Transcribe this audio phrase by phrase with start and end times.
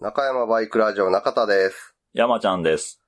[0.00, 1.94] 中山バイクラジオ中田です。
[2.14, 3.02] 山ちゃんです。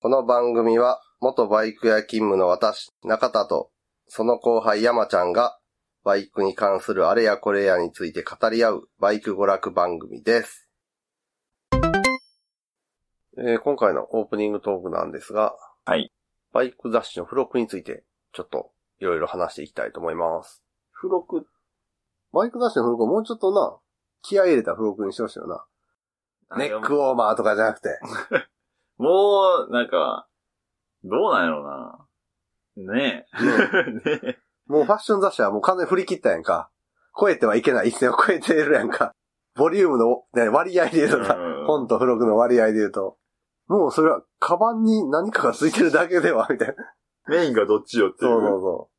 [0.00, 3.70] この番組は、元バイク屋勤務の私、中田と、
[4.06, 5.58] その後輩山ちゃんが、
[6.04, 10.70] バイクに関するあれやこれやについて語り合う、バイク娯楽番組です。
[13.36, 15.54] えー今回のオープニングトークなんですが、
[15.84, 16.10] はい。
[16.54, 20.62] バイク雑誌の付録について、ちょっと、いろいろ話していきたいと思います。
[20.94, 21.46] 付録、
[22.32, 23.76] バイク雑誌の付録もうちょっとな、
[24.22, 25.66] 気合い入れた付録にしてほしいよな。
[26.56, 27.98] ネックウォーマーとかじゃなくて。
[28.98, 30.28] もう、なんか、
[31.04, 31.62] どうなんやろ
[32.76, 32.94] うな。
[32.94, 33.42] ねえ。
[33.92, 34.38] ねえ。
[34.66, 36.70] もうファッション雑誌はもう完全に振り切ったやんか。
[37.18, 39.12] 超えてはいけない一線を超えてるやんか。
[39.54, 43.18] ボリュームの、ね、割合で言うとさ、うん本と付録の割合で言うと。
[43.68, 46.74] もうそれは、カバンに何かがついてるだけでは、みたいな。
[47.28, 48.28] メインがどっちよってい。
[48.28, 48.90] そううそうそ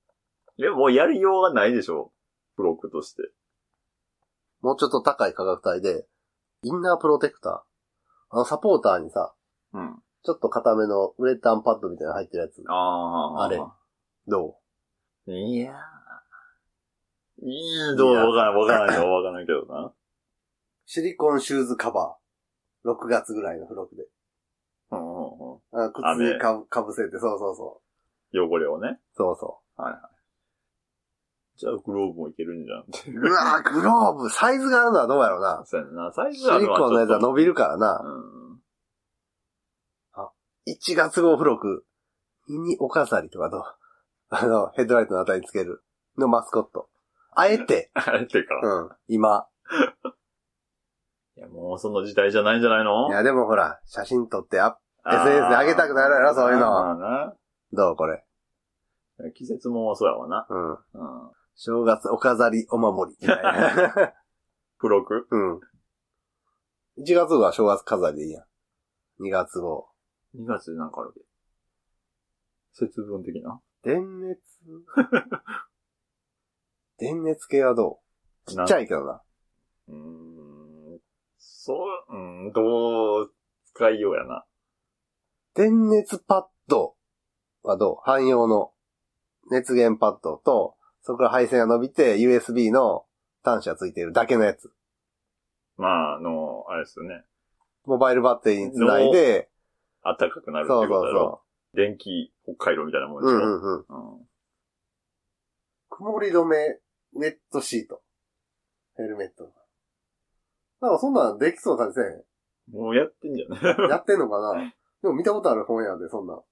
[0.57, 2.13] でももうやりようがないでしょ。
[2.55, 3.23] 付録として。
[3.23, 3.33] う。
[4.61, 6.05] もうちょっと高い価格帯で、
[6.63, 7.53] インナープロテクター。
[8.31, 9.33] あのサポーターにさ、
[9.73, 9.95] うん。
[10.23, 12.63] ちょっと固めのウレタンパッドみたいなの入ってるやつ。
[12.67, 13.43] ああ。
[13.43, 13.61] あれ
[14.27, 14.57] ど
[15.27, 17.45] いやー。
[17.45, 18.13] いやどう？
[18.13, 19.87] わからん、わからんよ、わからんけどな。
[19.87, 19.95] う
[20.85, 22.89] シリコンシューズカバー。
[22.89, 24.03] 6月ぐらいの付録で。
[24.91, 25.59] うんうんうん。
[25.73, 27.81] あ靴にかぶかぶせて、そうそうそ
[28.33, 28.39] う。
[28.39, 28.99] 汚れをね。
[29.15, 30.01] そうそはいはい。
[31.55, 33.15] じゃあ、グローブもいけるんじゃん。
[33.15, 33.29] う。
[33.29, 35.63] うわぁ、グローブ、サイズがあるのはどうやろうな。
[35.65, 36.11] そうやんな。
[36.11, 38.01] サイズシリコンのやつは伸びるからな。
[38.03, 38.43] うん。
[40.65, 41.85] 1月号付録、
[42.47, 43.63] ミニお飾りとかどう？
[44.29, 45.83] あの、ヘッドライトのあたりにつける
[46.17, 46.89] のマスコット。
[47.31, 48.55] あえて、 あれってか。
[48.63, 49.47] うん、今。
[51.35, 53.09] いや、もうその時代じゃないんじゃないの？
[53.09, 57.33] いや、でもほら、写真撮ってアッあー SNS で上げたくなるやろそういうのまあな。
[57.73, 58.23] どうこれ。
[59.35, 60.47] 季節もそうやわな。
[60.49, 60.71] うん。
[60.71, 60.77] うん。
[61.55, 63.93] 正月お飾りお守りみたいな。
[64.79, 65.27] 付録？
[65.29, 65.59] うん。
[66.97, 69.23] 1月号は正月飾りでいいやん。
[69.23, 69.89] 2月号。
[70.35, 71.21] ?2 月でなんかあるわけ
[72.73, 73.61] 節分的な？
[73.83, 74.41] 電熱？
[76.97, 78.01] 電熱系はど
[78.47, 78.49] う？
[78.49, 79.21] ちっちゃいけどな。
[79.87, 80.99] うーん。
[81.37, 81.75] そ
[82.09, 82.17] う、う
[82.49, 83.33] ん、どう
[83.73, 84.45] 使いようやな。
[85.53, 86.95] 電熱パッド
[87.63, 87.97] はどう？
[88.03, 88.73] 汎用の
[89.51, 93.05] 熱源パッドと、そこから配線が伸びて USB の
[93.43, 94.71] 端子がついているだけのやつ。
[95.77, 97.23] まあ、あの、あれですよね。
[97.85, 99.49] モバイルバッテリーにつないで、
[100.03, 101.43] 暖かくなるってそそういううことだろ。
[101.73, 103.25] そ電気北海道みたいなもんう。
[103.25, 103.35] でしょ。
[103.35, 104.13] うんうんうん。
[104.17, 104.27] うん
[105.89, 106.57] 曇り止め
[107.13, 108.01] ウェットシート。
[108.97, 109.51] ヘルメット。
[110.81, 112.23] なんかそんなんできそうな感じせえ
[112.75, 113.89] もうやってんじゃない？
[113.89, 114.73] やってんのかな？
[115.03, 116.37] でも見たことある本屋で、そんなん。
[116.37, 116.43] う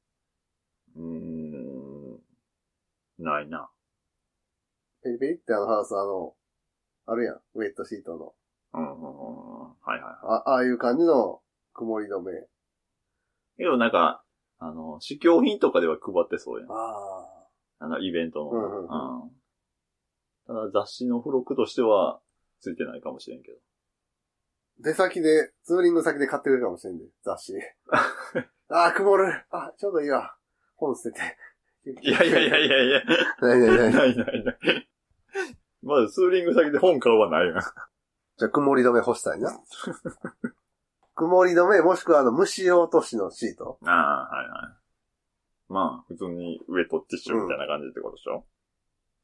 [1.00, 2.20] ーん。
[3.18, 3.70] ないな。
[5.04, 6.34] ペリペリってあのハウス、あの、
[7.06, 7.42] あるやん。
[7.56, 8.34] ウェットシートの。
[8.74, 9.70] うんうんうんうん。
[9.70, 10.14] はいはいはい。
[10.24, 11.42] あああいう感じの
[11.74, 12.32] 曇り止め。
[13.58, 14.24] けどなんか、
[14.60, 16.72] あの、試供品とかでは配ってそうやん。
[16.72, 16.76] あ
[17.80, 18.52] あの、イベントの。
[18.52, 19.32] うんうんうんうん
[20.48, 22.20] ただ雑誌の付録としては、
[22.60, 23.58] ついてないかもしれんけど。
[23.58, 23.62] あ。
[24.80, 27.54] 出先で、ツーリング先で買ってくれるかもしれんで、雑誌。
[28.70, 29.46] ああ、曇る。
[29.52, 30.36] あ、ちょうどいいわ。
[30.76, 31.20] 本捨て
[31.84, 32.02] て。
[32.04, 33.04] いやいやいやいやいや。
[33.42, 33.94] ないないない。
[33.94, 34.91] ないないない。
[35.82, 37.60] まずツーリング先で本買うはないやん。
[38.38, 39.52] じゃあ、曇り止め干したいな。
[41.16, 43.78] 曇り止め、もしくはあの、虫落としのシート。
[43.86, 44.82] ああ、はいはい。
[45.72, 48.46] まあ、普通にウェットティッシュみたいな感じってことでしょ、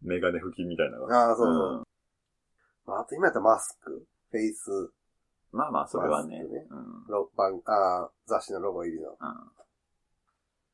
[0.01, 1.29] メガネ拭きみたいなのが。
[1.29, 2.91] ああ、そうそう。
[2.91, 4.91] んあと今やったらマスク、フェイス、
[5.51, 6.37] まあまあ、それはね。
[6.39, 7.05] マスクねうん。
[7.07, 9.11] ロ番あー雑誌のロゴ入りの。
[9.11, 9.17] うん。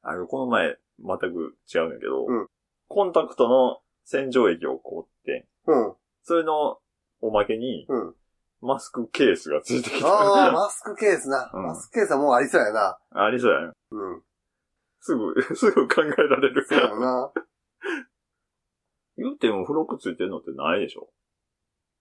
[0.01, 2.47] あの、この前、全く違うんだけど、うん
[2.89, 5.93] コンタクトの洗浄液を買って、うん、
[6.23, 6.79] それの
[7.21, 8.15] おまけに、うん。
[8.61, 10.07] マスクケースがついてきた。
[10.07, 11.51] ああ、マスクケースな。
[11.53, 12.97] うんマスクケースはもうありそうやな。
[13.11, 13.73] ありそうやね。
[13.91, 14.21] うん。
[15.01, 17.31] すぐ、 すぐ考えられるそうやな。
[19.17, 21.09] 言うても付録ついてるのってないでしょ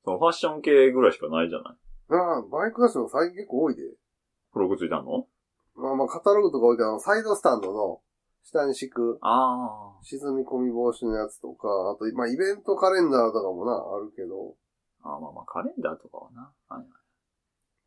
[0.04, 1.76] そのファッション系ぐらいしかないじゃない
[2.10, 3.82] ああ、バイク雑誌も最近結構多いで。
[3.82, 5.26] 付録ついたの？
[5.74, 8.00] まあまあ、カタログとか多いけど、サイドスタンドの
[8.44, 14.54] 下に敷くあ沈み込み防止のやつとか、あと、まあ、イベントカレンダーとかもな、あるけど、
[15.02, 15.10] あ。
[15.10, 16.52] ああまあまあ、カレンダーとかはな。
[16.68, 16.88] はいはい。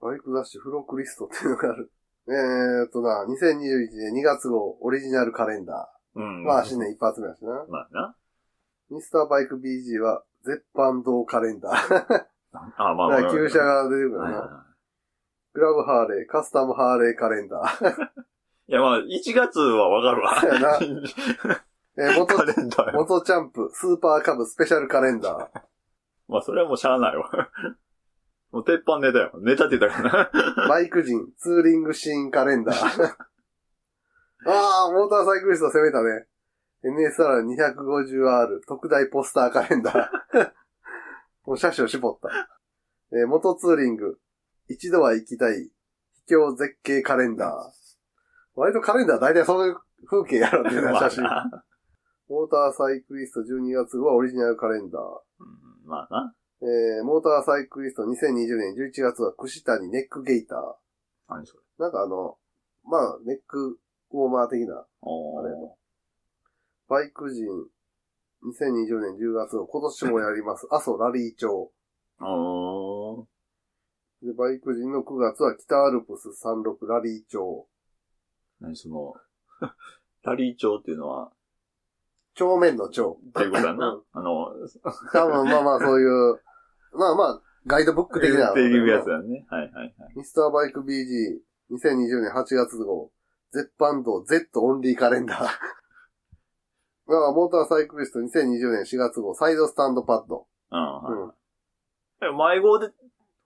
[0.02, 1.92] バイク雑誌付録リストっていうのがある。
[2.28, 6.44] えーっとな、2021年2月号オリジナルカレンダうん。
[6.44, 6.46] ー。
[6.48, 7.66] まあ、新年一発目だしな。
[7.70, 8.16] まあな。
[8.90, 12.26] ミスターバイク BG は、絶版堂カレンダー。
[12.54, 13.32] ああまあまあ。
[13.32, 14.24] 旧車が出てくるな。
[14.24, 14.66] はいはいは
[15.54, 18.26] グラブハーレー、カスタムハーレーカレンダー。
[18.68, 18.72] い。
[18.72, 21.62] いやまあ、1月はわかるわ。
[21.98, 22.94] えー、元カ、レンダーよ。
[22.94, 25.62] 元チャンプ、スーパーカブスペシャルカレンダー。
[26.28, 27.30] まあ、それはもうしゃあないわ。
[28.52, 29.32] もう鉄板ネタよ。
[29.42, 30.68] ネタって言ったかな。
[30.68, 33.16] バイク人、ツーリングシーンカレンダー。
[34.48, 36.28] ああ、モーターサイクリスト攻めたね。
[36.84, 40.52] NSR250R 特大ポスターカレンダー。
[41.46, 42.30] もう車種を絞った。
[43.12, 44.20] えー、元ツーリング、
[44.68, 45.70] 一度は行きたい、
[46.14, 47.85] 秘境絶景カレンダー。
[48.56, 51.24] 割とカレンダー大体そういう風景やろっていう な写真。
[52.28, 55.02] モーターサイクリスト12月号はオリジナルカレンダー。
[55.02, 56.36] うんまあな。
[56.62, 60.76] えー、モーターサイクリスト2020年11月は串谷ネックゲーター。
[61.30, 61.64] 何それ？
[61.78, 62.38] なんかあの、
[62.86, 63.78] まあ、ネック
[64.12, 64.88] ウォーマー的な、あれ
[66.88, 67.46] バイク人
[68.46, 70.68] 2020年10月を今年もやります。
[70.72, 71.72] 阿蘇ラリー町。
[74.22, 77.68] で、バイク人の9月は北アルプス36ラリー町。
[78.62, 79.14] 何その、
[80.24, 81.32] ラリー町っていうのは、
[82.36, 83.20] 正面の町。
[83.30, 83.78] っていうことだう。
[83.78, 84.48] なんあの、
[85.14, 86.42] 多分まあまあそういう、
[86.94, 88.52] まあまあ、ガイドブック的な。
[88.52, 89.46] っていうやつだね。
[89.50, 89.94] はいはいはい。
[90.16, 91.40] ミスターバイク BG、
[91.72, 93.12] 2020年8月号、
[93.52, 95.46] 絶版道 Z オンリーカレンダー。
[97.08, 100.48] ああモーターサイクリスト2020年4月号、サイドスタンドパッド。
[100.72, 101.34] うん、は
[102.22, 102.26] い。
[102.26, 102.98] え、迷子で付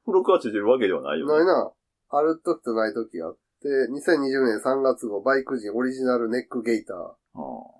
[0.07, 1.33] 録がついてるわけではないよね。
[1.33, 1.71] ないな。
[2.09, 6.97] ある時とない時があって、2020年3月号、バイク人オリジナルネックゲーター。
[6.97, 7.79] あ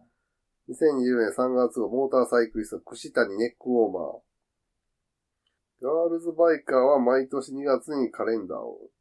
[0.70, 4.20] 2020年3月号、モーターサイクリスト、串谷ネックウォーマー。
[5.82, 8.92] ガールズバイカーは毎年2月にカレンダーを。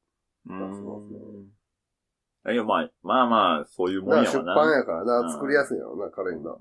[0.49, 2.55] ーうそうですね。
[2.55, 4.55] いや、まあ、まあまあ、そういうもんやわな。
[4.55, 6.57] 版やからな、うん作りやすいやろな、カレンダー。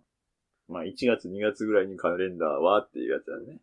[0.68, 3.62] まあ、1月、2月ぐらいにカレンダーはっていうやつだね。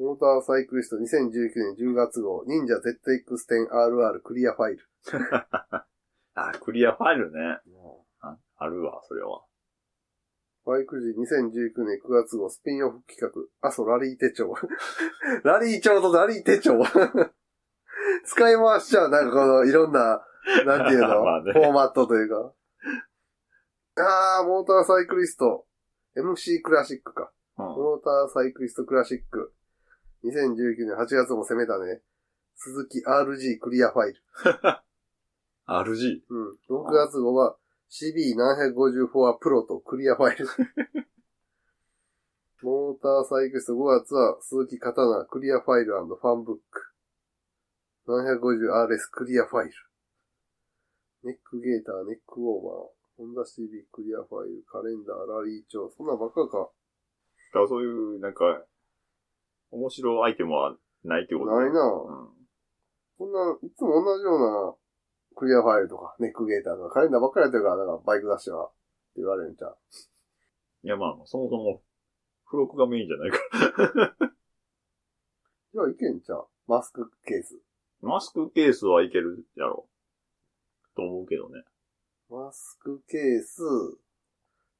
[0.00, 4.88] モーターサイクリスト2019年10月号、忍者 ZX10RR クリアファイル。
[6.32, 7.60] あ、クリアファイルね。
[8.20, 9.44] ああるわ、それは。
[10.64, 14.54] バイク時2019年9月号スピンオフ企画、阿蘇ラリー手帳。
[15.44, 16.80] ラリー帳とラリー手帳。
[18.24, 20.24] 使い回しちゃう、なんかこのいろんな、
[20.64, 22.54] なんていうの、まあねフォーマットというか。
[23.96, 25.66] あー、モーターサイクリスト。
[26.16, 27.30] MC クラシックか。
[27.58, 27.66] うん。
[27.66, 29.52] モーターサイクリストクラシック。
[30.24, 32.00] 2019年8月も攻めたね。
[32.56, 34.22] 鈴木 RG クリアファイル。
[35.66, 36.22] RG。
[36.28, 36.58] うん。
[36.68, 37.56] 6月号は
[37.90, 40.46] CB754 プロとクリアファイル。
[42.62, 46.92] モーターサイクリスト5月は鈴木刀クリアファイルファンブック。
[48.06, 49.72] 750RS クリアファイル。
[51.22, 56.58] ネックゲーター、ネックウォーマー、ホンダ CB クリアファイル、カレンダー、ラリー帳、そんなんばっかか。
[56.58, 56.64] だ
[57.52, 58.44] からそういう、なんか、
[59.70, 61.46] 面白いアイテムはないってこと？
[61.46, 62.28] だないなうん。
[63.18, 64.74] こんな、いつも同じような
[65.36, 68.70] クリアファイルとか、ネックゲーターとか、カレンダーばっかりやってるから、だからバイク雑誌は、っ
[69.14, 69.78] て言われるんちゃう。
[70.82, 71.82] いや、まあ、そもそも、
[72.46, 73.38] 付録がメインじゃないか
[74.18, 74.30] ら。
[75.72, 76.48] じゃあいけんちゃう？
[76.66, 77.60] マスクケース。
[78.00, 79.86] マスクケースはいけるやろ。
[80.96, 81.62] と思うけどね。
[82.28, 83.62] マスクケース、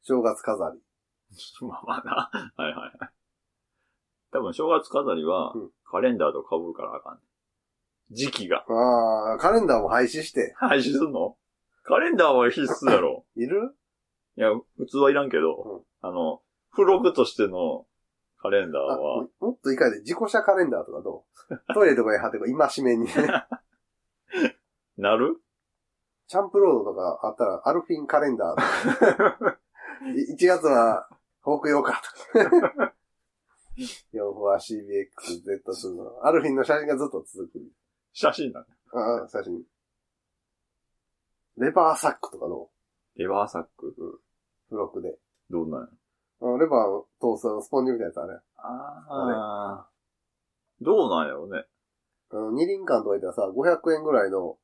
[0.02, 0.80] 正月飾り。
[1.66, 2.64] まあまあな。
[2.64, 3.10] はいはいはい。
[4.32, 7.20] 多分正月飾りはうん、カレンダーと被るからあかん、ね。
[8.10, 8.64] 時期が。
[8.68, 10.54] ああ、カレンダーも廃止して。
[10.56, 11.36] 廃止すんの？
[11.82, 13.24] カレンダーは必須やろ。
[13.36, 13.74] いる？
[14.36, 16.40] いや、普通はいらんけど、あの、
[16.72, 17.86] 付録としての
[18.40, 21.60] カレンダーあは、もっといいかで、自己写カレンダーとかどう？
[21.74, 23.12] トイレとかに貼って今しめにね。
[24.96, 25.40] なる？
[26.28, 29.58] チャンプロードとかあったら、アルフィンカレンダーとか。
[30.14, 31.08] い1月は、
[31.42, 32.00] 北洋か
[32.32, 32.38] と
[32.78, 32.94] か。
[34.12, 36.26] 4歩は CBX、Z2 の。
[36.26, 37.60] アルフィンの写真がずっと続く。
[38.12, 38.66] 写真だね。
[38.92, 39.62] ああ、写真。
[41.56, 42.70] レバーサックとかど
[43.16, 43.88] レバーサック？
[43.88, 43.92] う
[44.68, 45.18] 付録で。
[45.50, 45.86] どんなんや？
[46.42, 48.34] あレバーを通すスポンジみたいなやつあれ。
[48.56, 49.86] ああ。
[50.80, 51.64] どうなんやろうね。
[52.30, 54.56] あの、二輪館とか行ったらさ、500円ぐらいの、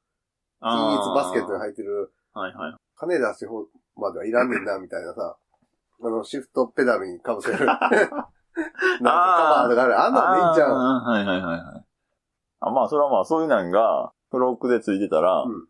[0.63, 2.75] 均一バスケットに入ってる、はいはい。
[2.97, 5.37] 金出し方まではいらんねんな、みたいなさ、
[6.03, 7.67] あの、シフトペダルに被せる。
[9.01, 10.01] なんかカバーとかある。
[10.01, 10.75] あんなんでいいんちゃう？
[10.75, 11.87] はいはいはいはい。
[12.61, 15.69] あ、まあ、それはまあ、そういうのが、フロックでついてたら、うん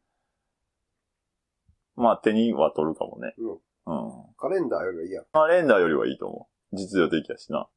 [1.96, 3.34] まあ、手には取るかもね。
[3.38, 3.52] うん
[3.86, 3.94] う
[4.30, 4.34] ん。
[4.36, 5.24] カレンダーよりはいいやん。
[5.32, 6.76] カレンダーよりはいいと思う。
[6.76, 7.68] 実用的やしな。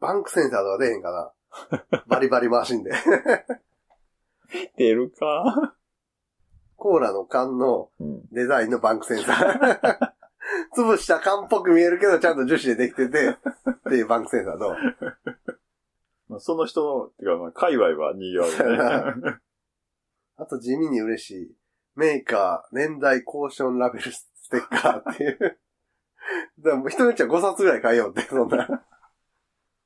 [0.00, 1.32] バンクセンサーとか出へんか
[1.90, 2.02] な。
[2.08, 2.90] バリバリマシンで。
[4.76, 5.76] 出るか。
[6.76, 8.26] コーラの缶のうん。
[8.32, 10.13] デザインのバンクセンサー。
[10.76, 13.30] 潰した缶っぽく見えるけど、ちゃんと樹脂でできてて、
[13.70, 14.76] っていうバンクセンサーと。
[16.28, 19.38] まあ、その人の、てか、まあ、界隈は賑わうね。
[20.36, 21.56] あと地味に嬉しい。
[21.94, 25.38] メーカー、年代コーションラベルステッカーっていう。
[25.38, 25.58] だか
[26.70, 28.84] らもう人によっちゃ5冊ぐらい買えようって、そんな。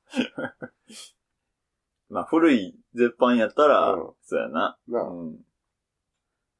[2.09, 4.79] まあ、古い絶版やったら、うんそうやな。
[4.87, 5.45] なうん。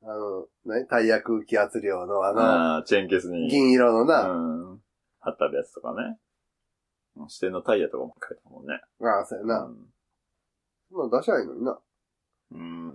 [0.02, 3.48] あの、何タイヤ空気圧量のあの、ああ、チェーンケースに。
[3.50, 4.82] 銀色のな、うん。
[5.20, 6.18] 貼ってあるやつとかね。
[7.16, 8.80] 指定のタイヤとかも書いたもんね。
[9.02, 9.70] ああ、そうやな。
[10.90, 11.80] そんなん出しゃいいのにな。
[12.52, 12.60] うん。
[12.60, 12.94] うん。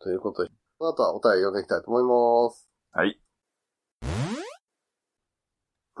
[0.00, 2.68] ということで、この後はお便り読んでいきたいと思います。
[2.92, 3.20] はい。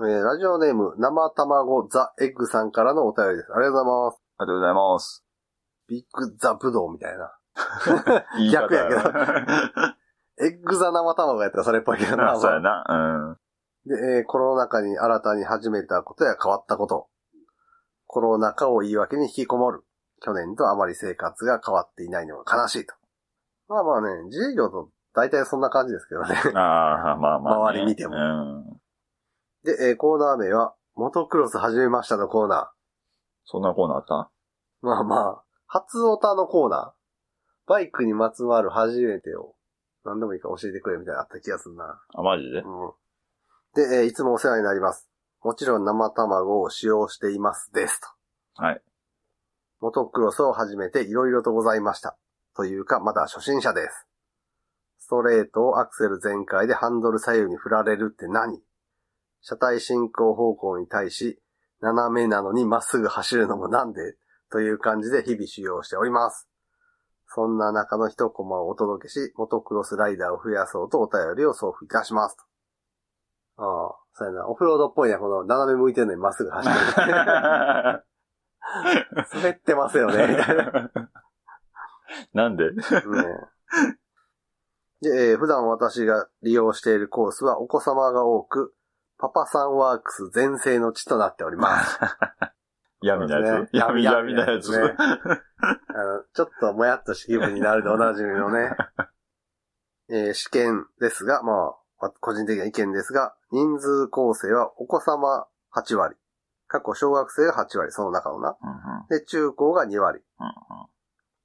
[0.00, 3.52] ー、ラジオネーム、生卵ザ・エッグさんからのお便りです。
[3.52, 4.22] ありがとうございます。
[4.38, 5.24] ありがとうございます。
[5.88, 7.37] ビッグザ・ブドウみたいな。
[8.52, 9.00] 逆やけど
[10.40, 12.36] エッグザ生卵やったらそれっぽいけどな。
[12.38, 13.36] そうやな。
[13.86, 17.08] で、えーコロナ禍に新たに始めたことや変わったこと。
[18.06, 19.84] コロナ禍を言い訳に引きこもる。
[20.20, 22.94] 去年とあまり生活が変わっていないのが悲しいと。
[23.68, 26.40] まあまあね、自営業と大体そんな感じですけどね。
[26.46, 26.56] うん。
[26.58, 27.80] ああ、まあまあ、ね。
[27.80, 28.80] 周り見てもうん。
[29.64, 32.72] で、えーコーナー名は、モトクロス始めましたのコーナ
[33.44, 34.14] そんなコーナーあった？
[34.82, 34.86] ー。
[34.86, 36.97] まあまあ、初オタのコーナー。
[37.68, 39.54] バイクにまつわる初めてを
[40.04, 42.00] 何でもいいから教えてくれみたいなのあった気がするな。
[42.14, 42.60] あ、マジで？
[42.60, 42.92] うん。
[43.74, 45.08] で、えーいつもお世話になります。
[45.44, 48.08] もちろん生卵を使用していますですと。
[48.62, 48.82] はい。
[49.80, 52.16] モトクロスを始めて色々とございました。
[52.56, 54.06] というか、まだ初心者です。
[54.98, 58.60] ストレートをアクセル全開でハンドル左右に振られるって何？
[59.42, 61.40] 車体進行方向に対し、
[61.80, 64.00] 斜めなのにまっすぐ走るのもなんで？
[64.50, 66.48] という感じで日々使用しております。
[67.28, 73.62] そんな中の一コマをお届けし、モトクロスライダーを増やそうとお便りを送付いたしますと。
[73.62, 74.48] ああ、そうやな。
[74.48, 78.04] オフロードっぽいな、この斜め向いてるのにまっすぐ走ってる。
[79.34, 80.90] 滑ってますよね、みたいな。
[82.32, 82.70] なんで？
[82.72, 82.82] ね
[85.00, 88.74] で、えー普段私が利用しているコースはお子様が多く、
[89.18, 91.98] パパさんワークス全盛の地となっております。
[93.00, 93.76] 闇のやつ？
[93.76, 94.70] 闇、闇のやつ。
[94.70, 95.14] ねあ
[95.64, 98.76] のちょっともやっとした気分になるでおなじみのね。
[100.10, 101.66] えー試験ですが、まあ、
[101.98, 106.16] わ個人的な意見ですが、人数構成はお子様8割。
[106.66, 108.56] 過去小学生が8割、その中のな。
[108.62, 108.72] うんう
[109.04, 110.20] んで、中高が2割。
[110.40, 110.50] うんう
[110.84, 110.88] ん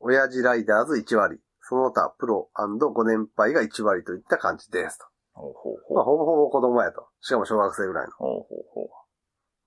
[0.05, 1.39] 親父ライダーズ1割。
[1.61, 2.49] その他、プロ
[2.93, 5.05] ご年配が1割といった感じですと。
[5.31, 6.17] ほうほうまあ、ほう。
[6.17, 7.07] ほぼほぼ子供やと。
[7.21, 8.11] しかも小学生ぐらいの。
[8.17, 8.89] ほうほうほ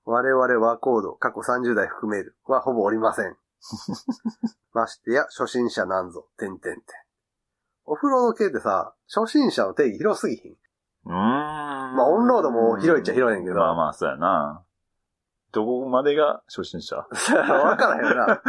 [0.06, 3.36] 我々はコード、過去30代含めるはほぼおりません。
[4.72, 6.84] ましてや、初心者なんぞ、てんてんてん。
[7.86, 10.52] オフロード系ってさ、初心者の定義広すぎひん？
[10.52, 10.56] う。
[11.06, 11.14] うーん。
[11.16, 14.62] ままあオンロードも広いっちゃ広いねんけどまあまあ、そうやな。
[15.52, 16.96] どこまでが初心者？
[17.02, 18.42] わからへんよな。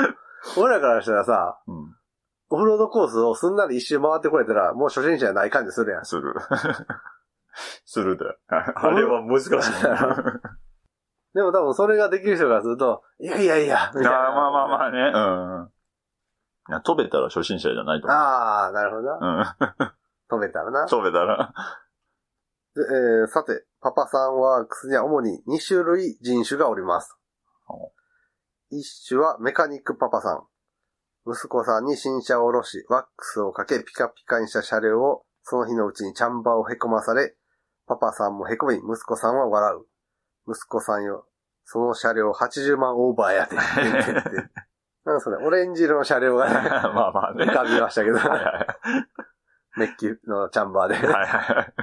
[0.57, 1.95] 俺らからしたらさ、うん。
[2.49, 6.05] オフロードコースをすんなり一周回ってこれたら、もう初心者じゃない感じするやん。
[6.05, 6.33] する。
[7.85, 8.25] するで。
[8.47, 9.51] あれは難しい
[9.83, 10.39] な。
[11.37, 14.29] でも多分それができる人からすると、いやいやいや、みたいな。
[14.29, 14.97] あまあまあまあね。
[15.13, 15.69] うん。
[16.69, 18.17] いや飛べたら初心者じゃないと思う。
[18.17, 19.55] ああ、なるほどな。
[19.79, 19.91] うん。
[20.29, 20.87] 飛べたらな。
[20.87, 21.53] 飛べたら。
[22.73, 27.15] でえーさて、パパさんワークスには主に2種類人種がおります
[27.65, 27.91] ほ。
[28.71, 30.41] 一種はメカニックパパさん。
[31.31, 37.35] 息子さんに新車を下ろし、ワックスをかけピカピカにした車両をその日のうちにチャンバーをへこまされ、
[37.85, 39.85] パパさんもへこみ、息子さんは笑う。
[40.47, 41.27] 息子さんよ、
[41.65, 43.55] その車両80万オーバーやで。
[45.05, 47.45] なんかそれ、オレンジ色の車両がね、 まあまあね。
[47.45, 48.19] 浮かびましたけど、
[49.77, 50.95] メッキのチャンバーで。
[50.95, 51.73] はいはいはい。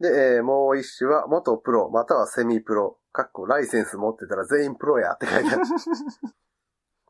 [0.00, 5.64] で、えーもう一種は元プロ、またはセミプロ、かっこライセンス持ってたら全員プロやって書いてある。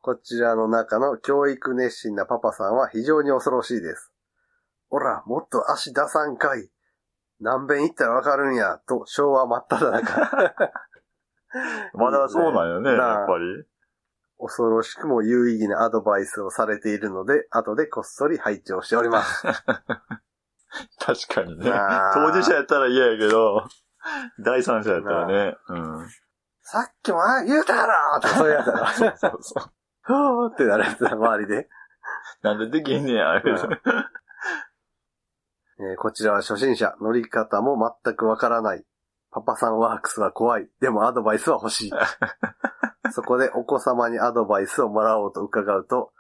[0.03, 4.13] こちらの中の教育熱心なパパさんは非常に恐ろしいです。
[4.91, 6.71] ほら、もっと足出さんかい。
[7.45, 10.55] 何遍行ったらわかるんや、と昭和真っ只中。
[11.95, 13.45] まだそうなんよね、なあやっぱり。
[14.39, 19.43] 恐ろしくも有意義なアドバイスをされているので、後でこっそり拝聴しております。
[20.99, 21.71] 確かにね。
[22.15, 23.69] 当事者やったら嫌やけど、
[24.41, 25.57] 第三者やったらね。
[25.69, 26.09] うん。
[26.63, 28.87] さっきも言うたやろとかそういうやつやろ。
[28.89, 29.65] そうそうそう。
[30.01, 31.69] ふーってなるやつだ、周りで。
[32.43, 33.53] なんでできんねや、あれ。
[33.53, 33.59] うん
[35.79, 38.85] えーこちらは初心者、乗り方も全くわからない。
[39.31, 40.69] パパさんワークスは怖い。
[40.81, 41.93] でもアドバイスは欲しい。
[43.13, 46.13] そこでお子様にアドバイスをもらおうと伺うと、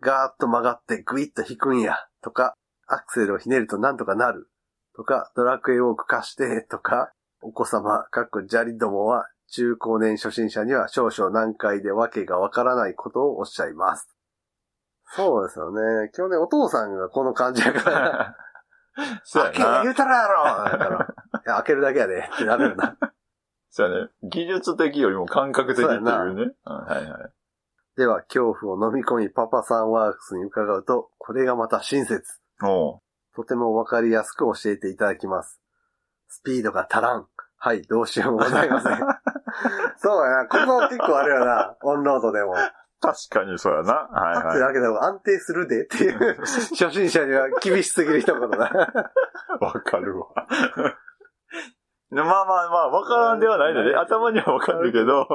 [0.00, 1.96] ガーッと曲がってグイッと引くんや。
[2.22, 2.54] とか、
[2.86, 4.50] アクセルをひねるとなんとかなる。
[4.94, 6.62] とか、ドラクエウォーク貸して。
[6.62, 14.08] とか、お子様、かっこジャリどもは中高年初心者には少々難解でわけがわからないことをおっしゃいます。
[15.14, 16.10] そうですよね。
[16.14, 18.36] 去年お父さんがこの感じやから。
[19.24, 19.90] そう開け言やな。
[19.90, 21.14] うたらやろだから、
[21.46, 22.96] いや開けるだけやで、ってなるんだ。
[23.70, 24.10] そうやね。
[24.22, 26.54] 技術的よりも感覚的っていうね。
[26.66, 27.32] うんはいはい。
[27.96, 32.40] では、恐怖を飲み込みパパさんワークスに伺うと、これがまた親切。
[32.60, 35.60] とてもわかりやすく教えていただきます。
[36.28, 37.26] スピードが足らん。
[37.56, 38.98] はい、どうしようもございません。
[39.98, 40.46] そうやな。
[40.46, 41.76] ここ結構あるよな。
[41.82, 42.54] オンロードでも。
[43.02, 44.08] 確かにそうやな。
[44.08, 44.54] はい立ってはい。
[44.54, 46.36] るだけでも安定するでっていう。
[46.78, 48.58] 初心者には厳しすぎる一言だ。
[49.60, 50.28] わかるわ。
[52.10, 55.26] まあまあまあ、わからんではないので、頭にはわかるけど、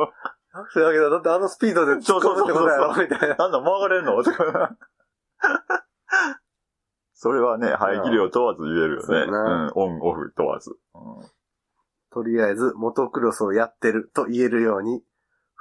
[0.54, 3.36] だけど、だってあのスピードで突っ込むってことやろみたいな。
[3.36, 4.24] なんだ曲がれんの？
[4.24, 4.76] とか。
[7.14, 9.32] それはね、排気量問わず言えるよね。
[9.32, 10.72] なうん、オン、オフ問わず。
[10.94, 11.38] うん
[12.10, 15.04] とりあえず、モトクロスをやってると言えるように、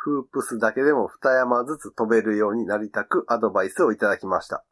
[0.06, 4.64] フープスだけでも二山ずつ飛べるようになりたくアドバイスをいただきました。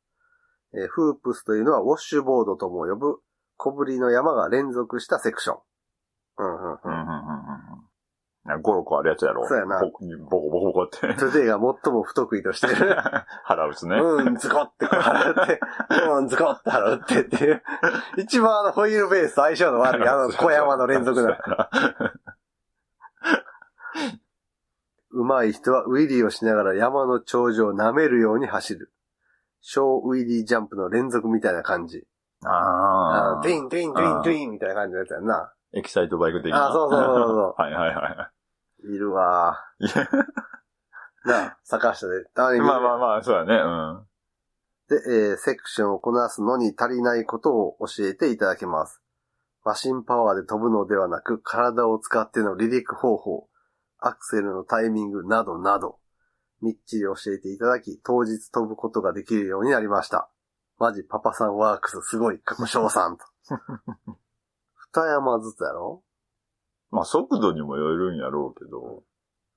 [0.72, 3.18] えーフープスというのはウォッシュボードとも呼ぶ
[3.56, 5.56] 小ぶりの山が連続したセクション。
[6.38, 6.60] うんうんうん。
[6.62, 8.60] うんうんうんうんうん。
[8.60, 9.48] 5、6個あるやつやろ。
[9.48, 11.00] そうやなボコボコボコボコって。
[11.18, 12.96] トゥデイが最も不得意としてる。
[13.42, 13.96] 腹打つね。
[13.96, 15.60] うん、ズコって払って、
[16.10, 17.62] うん、ズコって払ってっていう。
[18.18, 21.38] 一番あのホイールベースと相性の悪いあの 小山の連続だ。
[25.14, 28.92] 上手い人はウィリーをしながら山の頂上を舐めるように走る。
[29.60, 32.04] 小ウィリージャンプの連続みたいな感じ。
[32.44, 33.32] ああ。
[33.32, 35.52] あのトゥイントゥイントゥイントゥインみたいな感じのやつやんな。
[35.72, 36.68] エキサイトバイク的な。
[36.68, 38.30] あそうそうそうそう はいはいは
[38.84, 39.86] いるわい。
[39.86, 40.08] いや
[41.24, 42.24] なあ、坂下で。
[42.34, 43.54] たまに見るまあまあまあ、そうだね。
[43.56, 44.06] うん。
[44.88, 49.00] で、えーセクションをこなすのに足りないことを教えていただけます。
[49.64, 53.48] マシンパワーで飛ぶのではなく、体を使っての離陸方法、
[54.06, 55.98] アクセルのタイミングなどなど、
[56.60, 60.30] みっちり教えていただき、当日飛ぶことができるようになりました。
[60.78, 63.24] マジパパさんワークスすごい、過去賞賛と。
[64.92, 66.02] 二山ずつやろ？
[66.90, 69.02] まあ速度にもよるんやろうけど、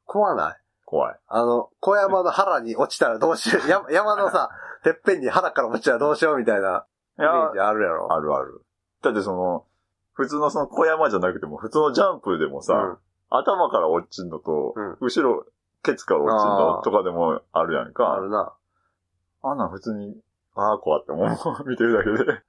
[0.06, 0.56] 怖ない？
[0.86, 1.20] 怖い。
[1.28, 3.70] あの、小山の腹に落ちたらどうしよう。
[3.70, 4.50] 山山のさ、
[4.84, 6.86] てっぺんに腹から落ちたらどうしようみたいな
[7.20, 8.12] イメージあるやろ？
[8.12, 8.66] あるある。
[9.04, 9.66] だってその、
[10.14, 12.98] 普通のその小山じゃなくても、普通のジャンプでもさ、うん
[13.30, 15.46] 頭から落ちんのと、うん後ろ、
[15.84, 18.18] ケツから落ちんのとかでもあるやんあか。
[18.22, 18.54] るな。
[19.44, 20.16] あんなん普通に、
[20.56, 21.28] ああ、怖って思う。
[21.70, 22.42] 見てるだけで。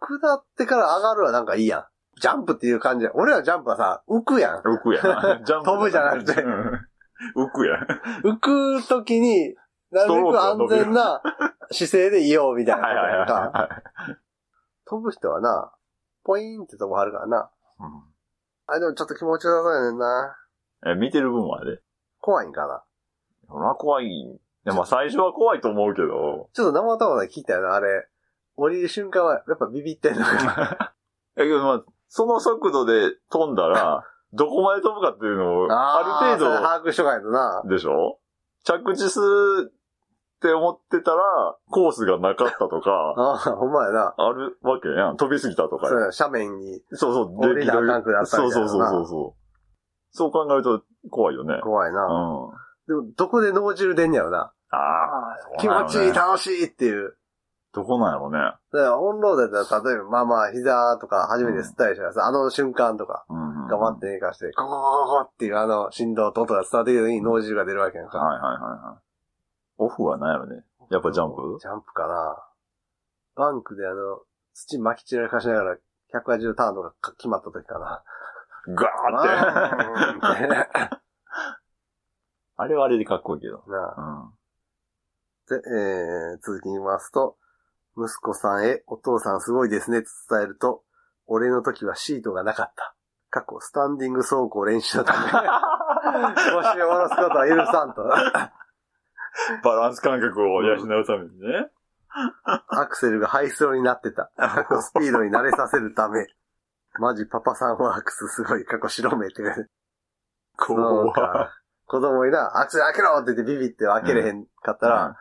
[0.00, 1.86] 下ってから上がるはなんかいいやん。
[2.20, 3.12] ジャンプっていう感じや。
[3.14, 4.60] 俺らジャンプはさ、浮くやん。
[4.60, 5.02] 浮くやん。
[5.44, 6.88] ジャンプ飛ぶじゃなくてうん
[7.36, 7.86] 浮くやん。
[8.24, 8.36] 浮
[8.80, 9.54] くときに、
[9.90, 11.22] なるべく安全な
[11.70, 13.68] 姿勢でいようみたいなこはいはいは
[14.10, 14.16] い。
[14.86, 15.72] 飛ぶ人はな、
[16.24, 17.50] ポイーンってとこあるからな。
[17.80, 18.11] いうん
[18.66, 20.36] あれでもちょっと気持ちよさそうやねんな。
[20.86, 21.78] え、見てる分はね。
[22.20, 22.82] 怖いんかな。
[23.48, 24.06] そら怖い。
[24.06, 26.48] いや、まあ最初は怖いと思うけど。
[26.52, 28.08] ちょっと生頭で聞いたよな、あれ。
[28.56, 30.94] 降りる瞬間はやっぱビビってんのか。
[31.36, 37.62] え、けどまあ、その速度で飛んだら、 どこまで飛ぶかっていうのを、ある程把握しとかないとな。
[37.64, 38.18] 度でしょ？
[38.64, 39.72] 着地する
[40.42, 44.14] って思ってたら、コースがなかったとか、ああ、ほんまやな。
[44.18, 45.16] あるわけやん。
[45.16, 46.00] 飛びすぎたとかそう。
[46.00, 49.42] や斜面にそうそう、降りなあかんくなったそういななそうそうそうそう。
[50.10, 51.54] そう考えると怖いよね。
[51.54, 51.60] うん。
[51.60, 52.00] 怖いな。
[52.02, 52.50] あ
[52.88, 54.52] でも、どこで脳汁出んねやろな。
[54.70, 57.16] あー、気持ちいい、楽しいっていう。
[57.72, 58.38] どこなんやろね。
[58.38, 63.68] だから、オンロードやったら、例えば、まあまあ、膝とか初めて吸ったりしたらさ、あの瞬間とか、うんうん。
[63.68, 68.18] 頑張って寝かして、コココココっていうあの振動と音が伝わってきた時に脳汁が出るわけやんか。
[68.18, 69.11] はいはいはいはい。
[69.78, 70.62] オフは何やろね。
[70.90, 71.58] やっぱジャンプ？
[71.60, 72.36] ジャンプかな。
[73.34, 74.20] バンクであの、
[74.52, 75.76] 土巻き散らかしながら、
[76.12, 78.02] 180ターンとか決まった時かな。
[78.68, 80.46] ガーって。
[80.46, 80.68] な
[82.56, 83.64] あれはあれでかっこいいけど。
[83.66, 84.34] あうん。
[85.48, 87.36] で、えー、続き言いますと、
[87.96, 90.84] 息子さんへ、お父さんすごいですねと伝えると、
[91.26, 92.94] 俺の時はシートがなかった。
[93.30, 98.04] 過去、スタンディング走行練習のため、 腰を下ろすことは許さんと。
[99.64, 101.70] バランス感覚を養うためにね。
[102.44, 104.30] アクセルがハイスローになってた。
[104.36, 106.26] 過去スピードに慣れさせるため。
[106.98, 109.42] マジパパさんワークスすごい過去白目って。
[110.58, 111.50] こそうか。
[111.86, 115.16] 子供にな、アクセル開けろって言ってビビって開けれへんかったら、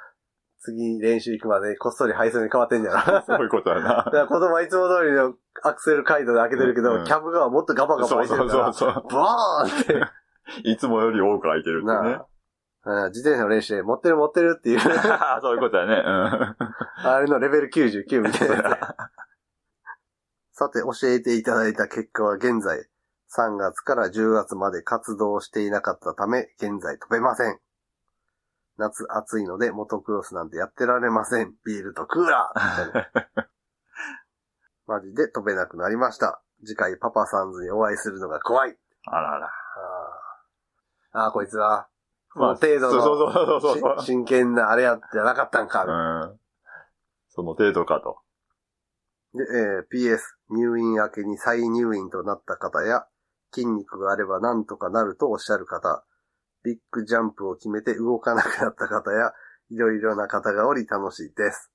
[0.59, 4.11] 次練習行くまでこっそりハイスローに変わってんじゃなそういうことやなか。
[4.11, 9.03] ら子供はいつも通りのアクセル街道で開けてるけど、うんキャブがもっとガバガバそうそう開いてるから、そうそう。
[9.07, 10.69] バーンって。
[10.69, 12.25] いつもより多く空いてるってねな。
[12.83, 14.79] あうん自転車の練習で持ってる持ってるっていう、
[15.41, 15.95] そういうことやね。
[15.95, 18.97] あれのレベル99みたいな。
[20.51, 22.87] さて、教えていただいた結果は現在、
[23.35, 27.59] 3月から10月まで活動していなかったため、現在飛べません。
[28.77, 31.53] 夏暑いので、モトクロスなんてやってられません。
[31.65, 33.45] ビールとクーラー
[34.87, 36.41] マジで飛べなくなりました。
[36.65, 38.77] 次回パパサンズにお会いするのが怖い。
[39.05, 39.47] あらら。
[39.47, 41.87] あーあー、こいつは、
[42.33, 45.83] その程度のそうそうそうそうそうし真剣なあれやってなかったんか。
[45.85, 46.39] うん。
[47.29, 48.19] その程度かと。
[49.33, 53.05] で、えー PS、入院明けに再入院となった方や、
[53.53, 56.03] 筋肉があればなんとかなるとおっしゃる方、
[56.63, 59.33] ビッグジャンプを決めて動かなくなった方や、
[59.69, 61.71] いろいろな方がおり楽しいです。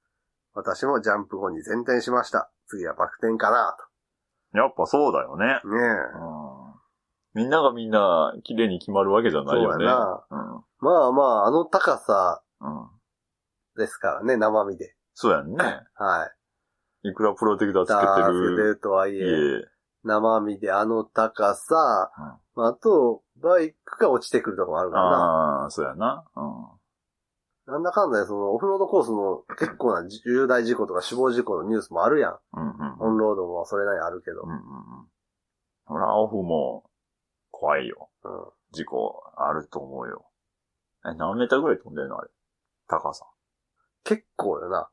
[0.55, 2.51] 私もジャンプ後に前転しました。
[2.67, 3.77] 次はバク転かな
[4.55, 5.61] やっぱそうだよね。
[5.63, 5.69] と。
[5.69, 5.83] ねえ。
[5.83, 6.46] うん。
[7.37, 9.85] みんながみんな綺麗に決まるわけじゃないよね。
[9.85, 10.25] そうやな。
[10.31, 10.65] うん。
[10.81, 12.87] まあまあ、あの高さうん。
[13.77, 14.95] ですからね、生身で。
[15.13, 15.57] そうやんね。
[15.95, 16.31] は
[17.05, 17.09] い。
[17.11, 18.81] いくらプロテクターつだけてつけてるる。
[18.81, 19.27] とはいいえ、
[19.61, 19.65] え。
[20.03, 25.17] 生身であの高さ、うんあと、バイクが落ちてくるとこもあるからな。
[25.17, 26.25] ああ、そうやな。
[26.37, 27.71] うん。
[27.71, 32.39] なんだかんだで、その、オフロードコースの結構な重大事故とか死亡事故のニュースもあるやん。
[32.55, 32.97] うんうん。
[33.01, 34.49] オンロードもそれなりにあるけどうん。
[34.49, 34.63] うんうん。
[35.85, 36.85] ほら、オフも
[37.59, 38.11] 怖いよ。
[38.23, 38.31] うん。
[38.73, 40.27] 事故あると思うよ。
[41.07, 42.29] え、何メーターぐらい飛んでるのあれ？
[42.87, 43.25] 高さ。
[44.05, 44.91] 結構よな。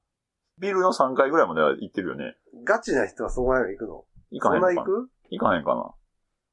[0.59, 2.37] ビルの3階ぐらいまでは行ってるよね。
[2.65, 4.05] ガチな人はそこまで行くの？
[4.31, 4.75] 行かへんのかな？
[4.75, 5.09] そんな行く？
[5.29, 5.93] 行かへんかな？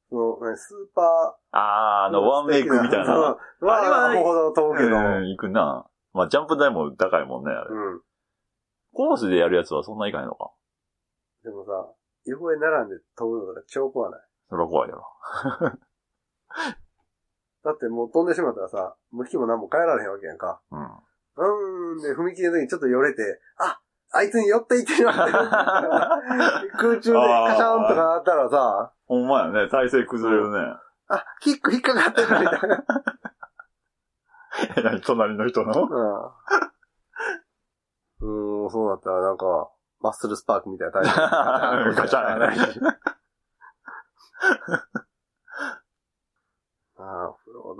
[0.09, 1.05] その、何スーパー？
[1.51, 3.05] あー、あの、ワンメイクみたいな。
[3.05, 4.97] そうまあ、あれはあれはほど飛ぶけど。
[4.97, 5.87] うん、行くな。
[6.13, 7.69] まあ、ジャンプ台も高いもんね、あれ。
[7.69, 8.01] うん。
[8.93, 10.51] コースでやるやつはそんな行かへんのか？
[11.43, 11.71] でもさ、
[12.25, 14.19] 横へ並んで飛ぶのとか超怖ない？
[14.49, 15.05] それは怖いやろ。
[17.63, 20.61] だってもう飛んでしまったらさ、向きも何も変えられへんわけやんか。
[20.71, 20.83] うん。
[20.83, 23.79] うーん、で、踏切の時にちょっとよれて、あ
[24.13, 25.37] あいつに寄っていってしまってる
[26.77, 30.75] 空中でカシャンとかなったらさ、ほんまやね、体勢崩れるね。
[31.07, 32.83] あ、キック引っかかってるみたいな。
[34.77, 35.71] え、何隣の人の？
[35.71, 36.25] うん。
[38.21, 41.95] うーん、そうなったらなんか、マッスルスパークみたいなタイプ。
[41.95, 42.47] ガチャンや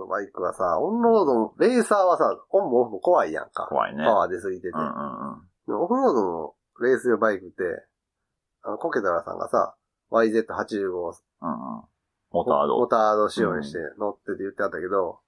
[0.02, 3.68] あ、オフロードバイクはさ、オンロードも、レーサーはさ、オンもオフも怖いやんか。
[3.70, 4.04] 怖いね。
[4.04, 4.70] パワー出すぎてて。
[4.70, 4.90] うんうんう
[5.36, 5.42] ん。
[5.68, 7.64] でもオフロードのレース用バイクって、
[8.64, 9.76] あの、コケタラさんがさ、
[10.12, 11.84] YZ85 をうんうん。
[12.32, 12.78] モタード。
[12.78, 15.20] モタード仕様にして乗ってて言ってあったけど、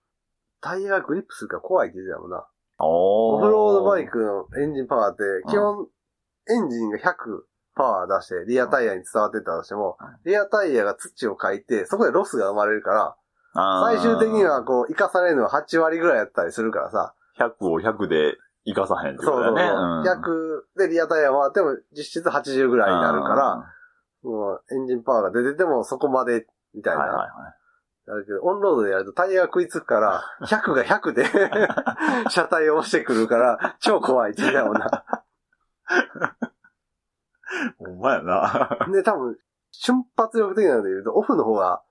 [0.61, 2.47] タイヤがグリップするから怖いって言ってたもんな。
[2.79, 5.87] おオフロードバイクのエンジンパワーって、基本、
[6.49, 7.43] エンジンが100
[7.75, 13.15] パワー出して、リアタイヤに伝わってたとしても、リアタイヤが土をかいて、そこでロスが生まれるから、
[13.53, 17.13] 最終的にはこう、生かされるのは8割ぐらいやったりするからさ。
[17.37, 19.53] 100を100で生かさへんってそうそうそう。
[19.53, 20.09] ことだよね。
[20.09, 23.73] 100でリアタイヤ回っても実質80ぐらいになるから、
[24.23, 27.01] もうエンジンパワーが出ててもそこまで、みたいな。
[27.01, 27.29] はいはいはい。
[28.05, 31.25] だけど、オンロードでやるとタイヤが食いつくから、 100が100で
[32.29, 35.05] 車体を押してくるから、超怖いって言ってたもんな。
[37.77, 38.77] ほんまやな。
[38.91, 39.37] で、多分、
[39.71, 41.81] 瞬発力的なので言うと、オフの方が、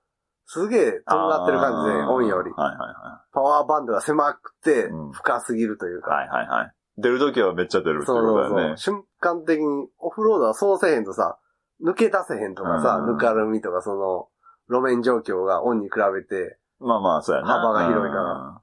[0.45, 2.51] すげえ、とんがってる感じで、あーオンより。
[2.51, 6.11] はいはパワーバンドが狭くてうん、深すぎるというか。
[6.11, 6.27] いはい。
[6.27, 6.73] はいはいはい。
[6.97, 8.77] 出るときはめっちゃ出るってそうことだよねそうそう。。
[8.77, 11.39] 瞬間的に、オフロードはそうせえへんとさ、
[11.83, 14.27] 抜け出せへんとかさ、うんぬかるみとかその、
[14.69, 17.47] 路面状況がオンに比べて、まあまあ、そうやな。
[17.47, 18.61] 幅が広いから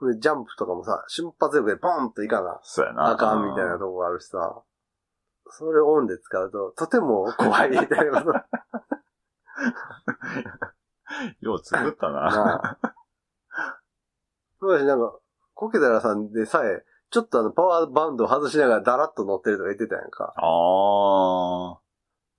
[0.00, 0.12] うん。
[0.12, 3.10] でジャンプとかもさ、瞬発力でポンといかな、そうやな。
[3.10, 4.62] あかんみたいなとこがあるしさ、
[5.48, 8.40] それをオンで使うと、とても怖いみたいなこと。
[11.40, 12.78] よう作ったな。
[14.60, 15.18] そうだし、なんか、
[15.54, 20.32] コケダラさんでさえ、ちょっとあの、パワーバンドを外しながらダラッと乗ってるとか言ってたやんか。
[20.36, 21.78] あ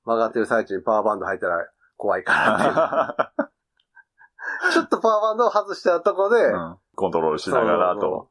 [0.06, 1.68] 曲がってる最中にパワーバンド入ったら
[1.98, 3.34] 怖いから。
[4.74, 8.30] ちょっとパワーバンドを外したとこで、うんコントロールしながらそと。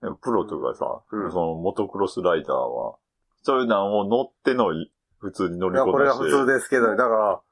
[0.00, 2.96] うんプロとかさ、うんそのモトクロスライダーは、
[3.42, 7.42] そういうのを乗ってのい普通に乗り込んでこれが普通ですけど、だか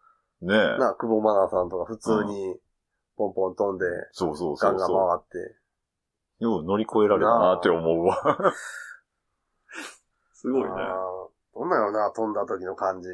[0.42, 0.78] ねら、え。
[0.78, 2.56] な、久保マナーさんとか普通に、
[3.16, 5.56] ポンポン飛んで、そうそうガンガンそうそ回って。
[6.40, 6.44] う。
[6.44, 8.16] よう乗り越えられたなって思うわ。
[10.34, 10.68] すごいね。
[10.68, 13.08] あーどんなんやろな、飛んだ時の感じ。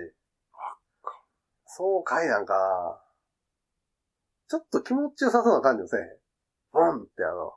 [1.66, 3.00] そうかいなんかな。
[4.48, 6.08] ちょっと気持ちよさそうな感じもせえへん。
[6.72, 7.54] ボンってあの、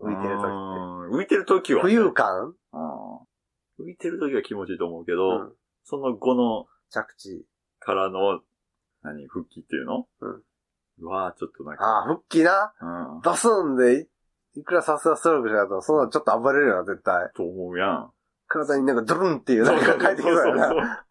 [0.00, 1.74] 浮いてる時っうん浮いてる時て。
[1.74, 2.54] は、浮遊感？
[2.72, 3.16] うん
[3.78, 5.56] 浮いてる時は気持ちいいと思うけど、うん。
[5.84, 7.46] その後の着地。
[7.78, 8.40] からの、
[9.04, 10.06] 何、復帰っていうの？
[10.20, 10.42] うん。
[11.00, 11.84] うわぁ、ちょっとなんか。
[11.84, 12.72] ああ、復帰な？
[12.80, 13.20] うん。
[13.22, 14.00] ドスンで
[14.56, 17.30] い、いくらさすがストロークしなかったら、そんなちょっと暴れるよな、絶対。
[17.36, 18.10] と思うやん。
[18.48, 21.04] 体になんかドルンっていう、なんか帰ってきそうやそうそうな。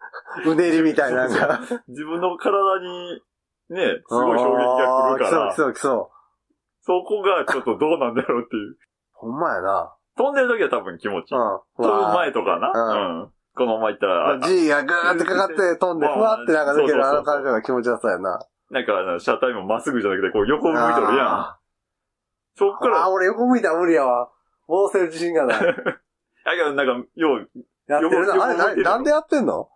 [0.45, 1.59] うねりみたいな、なんか。
[1.87, 3.21] 自分の体に、
[3.69, 6.13] ね、すごい衝撃が来るからそう来そう来そう。
[6.81, 8.77] そこがちょっとどうなんだろうっていう。
[9.13, 9.95] ほんまやな。
[10.15, 11.37] 飛んでる時は多分気持ちいい。
[11.37, 11.59] うん。
[11.77, 12.71] 飛ぶ前とかな。
[12.71, 13.33] ううん。
[13.55, 18.39] このまま行ったら、あ G がグーってかかって飛んで、 ふわってなんか抜けるあの感じが気持ちよさやな。
[18.71, 21.27] なんか車体もまっすぐじゃなくて、こう横向いとるやん。
[21.27, 21.59] あああ、
[22.55, 24.31] そっから、俺横向いたら無理やわ。
[24.67, 25.59] 戻せる自信がない。
[25.61, 25.65] だ
[26.55, 27.49] けどなんか、よう、
[27.87, 28.43] やってるな。
[28.43, 29.69] あれな、なんでやってんの？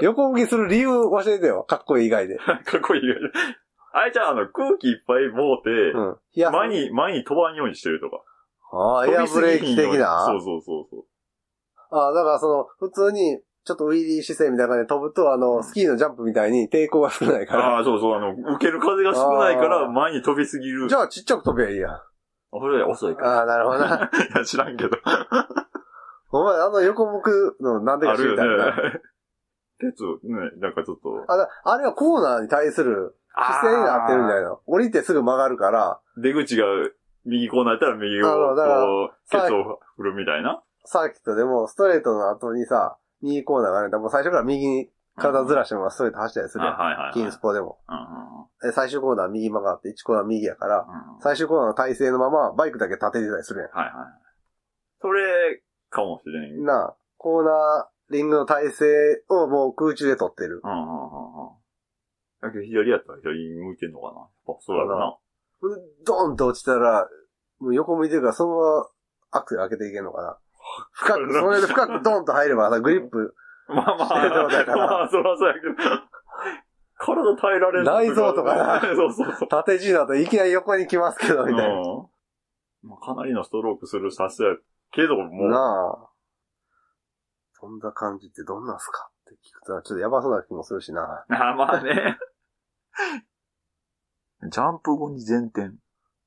[0.00, 1.64] 横向きする理由教えてよ。
[1.64, 2.38] かっこいい以外で。
[2.38, 3.16] かっこいいよ。
[3.92, 6.52] あれじゃあ、あの、空気いっぱいもうて、うん。
[6.52, 8.22] 前に、前に飛ばんようにしてるとか。
[8.72, 10.24] ああ、エアブレーキ的な？
[10.26, 11.04] そうそうそうそう。
[11.90, 17.76] ああ、だからその、普通に、ちょっとウィリー姿勢みたいな感じで飛ぶと、あの、スキーのジャンプみたいに抵抗が少ないから。
[17.76, 20.88] ああ、そうそう、あの、受ける風が少ないから、前に飛びすぎる。
[20.88, 21.92] じゃあちっちゃく飛べばいいやん。
[21.92, 22.02] あ、
[22.52, 23.40] それ遅いか。
[23.40, 24.10] ああ、なるほどな。
[24.34, 24.96] いや、知らんけど。
[26.30, 28.66] お前、あの横向くのなんでか知りたいな。
[28.66, 29.00] ね。
[29.80, 31.24] 鉄、ね、なんかちょっと。
[31.28, 36.64] あだあれはコーナーに対する姿勢になってるんじゃないの降りてすぐ曲がるから、出口が
[37.24, 40.62] 右コーナーやったら右を、こう、ケツを振るみたいな。
[40.88, 46.74] サーキットでもストレートの後にさ、右コーナーがね、もう最初から右に体ずらしてもストレート走ったりするやん。
[46.74, 47.12] あはいはいはい。
[47.14, 47.78] キンスポでも。
[47.88, 48.28] うんうん
[48.60, 50.84] で最終コーナー右曲がって、1コーナー右やから、
[51.22, 53.94] 最終コーナーの体勢のままバイクだけ立ててたりするやはいはい。
[55.00, 56.62] それ、かもしれん。
[56.62, 56.64] ん。
[56.64, 58.86] なあ、コーナーリングの体勢
[59.28, 60.60] をもう空中で取ってる。
[60.64, 61.58] うんうんうんうん。
[62.42, 64.18] だけど左やったら左に向いてんのかな。
[64.18, 65.16] やっぱそうやろな。
[66.04, 67.08] ドーンと落ちたら、
[67.60, 68.86] もう横向いてるからそのまま
[69.30, 70.38] アクセル開けていけんのかな。
[70.92, 73.34] 深く、それで深くドーンと入ればさ、グリップ、
[73.68, 75.74] まあまあ、まあ、そらそうやけど。
[76.98, 77.84] 体耐えられる。
[77.84, 79.48] 内臓とかなそうそうそう。
[79.48, 81.74] 縦地だといきなり横に来ますけど、みたいな。
[81.74, 82.08] うん
[82.80, 84.50] まあかなりのストロークするさすや
[84.92, 86.08] けど、もう、なあ。
[87.60, 91.24] そんな感じってどんなんすかって聞くと、ちょっとやばそうな気もするしな。
[91.28, 92.18] あまあね。
[94.48, 95.72] ジャンプ後に前転。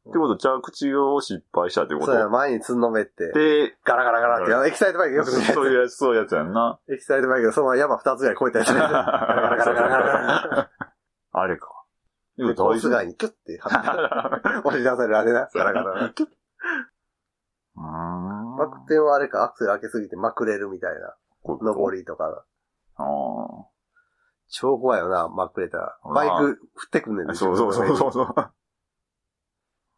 [0.10, 6.80] ってこと、着地を失敗したってこそうや、と前につんのめって、で、ガラガラガラって、エキサイトバイクよく見そういうやつ、そういうやつやんな。
[6.90, 8.68] エキサイトバイクでそのまま山二つぐらい越えたやつ。
[8.70, 10.70] ガラガラガラガラガラ
[11.34, 11.68] あれか。
[12.38, 15.50] でで、コース外にキュッて、押し出されるあれな。
[15.54, 16.10] ガラガラ。
[16.10, 18.58] キュッうーん。
[18.58, 21.14] バク転はあれか、アクセル開けすぎてまくれるみたいな。
[21.46, 22.44] 登りとか。
[22.96, 23.06] あー
[24.50, 25.98] 超怖いよな、まくれたら。
[26.14, 27.36] バイク振ってくんねんね。
[27.36, 27.96] そうそうそうう。
[27.98, 28.52] そう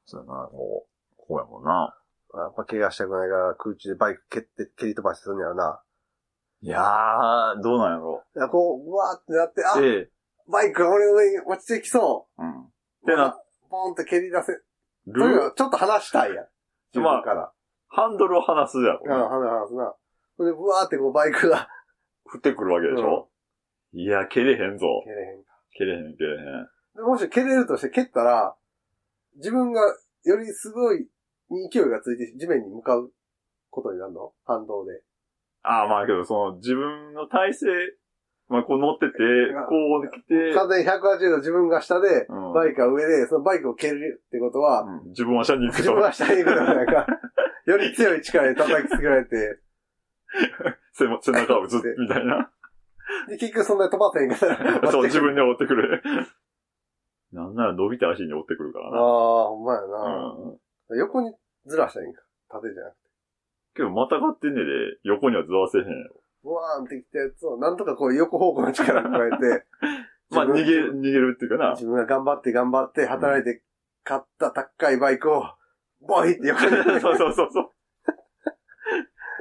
[0.06, 0.22] そう。
[0.22, 1.96] やな、こう、こうやもんな。
[2.36, 5.82] やっぱ怪我したくないから空中でバイク蹴って、蹴り飛ばしてすんねやろな。
[6.62, 10.10] いやー、どうなんやろいやこう、うわーってなって、あ、ええ。
[10.50, 12.62] バイクが俺の上に落ちてきそうん。
[12.64, 12.72] う。
[13.06, 13.38] でな、
[13.70, 14.54] ポンって蹴り出せ。
[15.08, 16.46] ルー、かちょっと離したいやん。
[16.94, 17.52] 自分から。
[17.90, 19.02] ハンドルを離すやろ。
[19.04, 19.94] うん、離離すな。
[20.38, 21.68] ほんで、ブワーってこうバイクが。
[22.26, 23.30] 振ってくるわけでしょ？
[23.92, 24.88] いや、蹴れへんぞ。
[25.04, 25.52] 蹴れへんか。
[25.78, 26.70] 蹴れへん、蹴れへん。
[26.96, 28.56] でもし蹴れるとして蹴ったら、
[29.38, 29.82] 自分が
[30.24, 31.08] よりすごい
[31.72, 33.12] 勢いがついて地面に向かう
[33.70, 34.34] ことになるの？
[34.46, 35.02] 反動で。
[35.64, 37.68] ああ、まあけど、その、自分の体勢、
[38.50, 39.14] まあこう乗ってて、
[39.70, 47.08] こう来て、完全に180度自分が下で、うんバイクが上で、そのバイクを蹴るってことは、うん自分は下に行くと自分、が下に行くのがなんか、
[47.66, 49.60] より強い力で叩きつけられて、
[50.92, 52.52] 背も背中を打つみたいな。
[53.30, 54.46] で、結局そんなに飛ばせへんか
[54.82, 54.92] ら。
[54.92, 55.34] そう、自分。
[55.34, 56.02] 分に追ってくる。
[57.34, 59.00] なんなら伸びた足に追ってくるからああ、な。
[59.50, 60.96] ほんまやうな。
[60.96, 60.98] ん。
[60.98, 61.34] 横に
[61.66, 62.22] ずらしたらいいんか。
[62.50, 63.00] 縦じゃなくて。
[63.76, 64.70] けど、またがってんねで、
[65.04, 66.22] 横にはずらせへんやろ。
[66.44, 69.66] ブワーンってきたやつを、なんとかこう横方向の力を加えて、
[70.30, 71.72] まあ、逃げ、逃げるっていうかな。
[71.72, 73.64] 自分が頑張って頑張って働いて
[74.04, 75.44] 買った高いバイクを、
[76.02, 76.70] ボイって横に。
[77.02, 77.70] そうそうそうそう。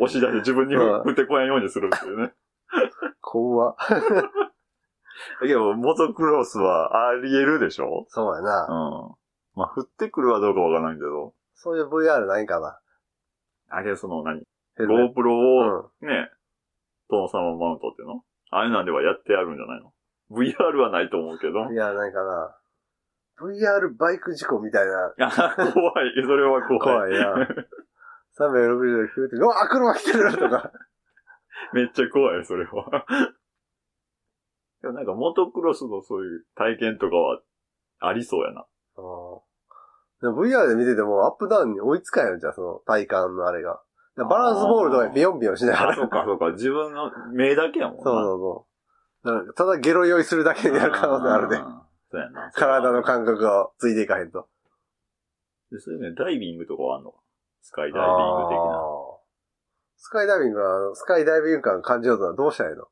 [0.00, 2.32] 押し出して自分にうん振ってこやんようにするっていうね。
[3.20, 3.86] 怖だ
[5.46, 8.00] けど、モトクロスはあり得るでしょ？
[8.00, 8.04] うん。
[8.08, 8.66] そうやな。
[9.54, 11.34] まあ、降ってくるはどうかわからないけど。
[11.54, 12.78] そういう VR ないんかな？
[13.68, 14.40] あれ、その何、
[14.76, 16.30] ヘルメッ ?GoPro トをね、
[17.10, 18.22] 殿様マウントっていうの？
[18.50, 19.92] ああいうなんではやってやるんじゃないの
[20.30, 21.68] ?VR はないと思うけどうん。。
[21.68, 22.56] VR ないかな。
[23.40, 25.14] VR バイク事故みたいな。
[25.26, 26.12] あ 怖い。
[26.24, 26.80] それは怖い。
[26.80, 27.46] 怖いな。
[28.38, 30.72] 360度聞くて、うわ、車来てるとか。
[31.72, 33.04] めっちゃ怖い、それは。
[34.82, 37.40] でもなんか、モトクロスのそういう体験とかは
[38.00, 38.66] ありそうやな。
[38.96, 43.80] でも VR で見ててもアップダウンに追いつかんよ、じゃあその体感のあれが。
[44.16, 45.94] バランスボールとかビヨンビヨンしながあ、ら。
[45.96, 46.50] そうか、そうか。
[46.50, 48.02] 自分の目だけやもんな。
[48.04, 48.66] そうそうそ
[49.24, 49.26] う。
[49.26, 51.58] だからただゲロ酔いするだけになる可能性あるでう。
[51.60, 51.62] ん
[52.10, 52.50] そうやな。
[52.52, 54.48] 体の感覚がついていかへんと。
[55.70, 57.18] で、そういうね、ダイビングとかはあんのか？
[57.62, 58.82] スカイダイビング的な。
[59.96, 62.84] スカイダイビングは、スカイダイビング感感じようとはどうしたらいいの？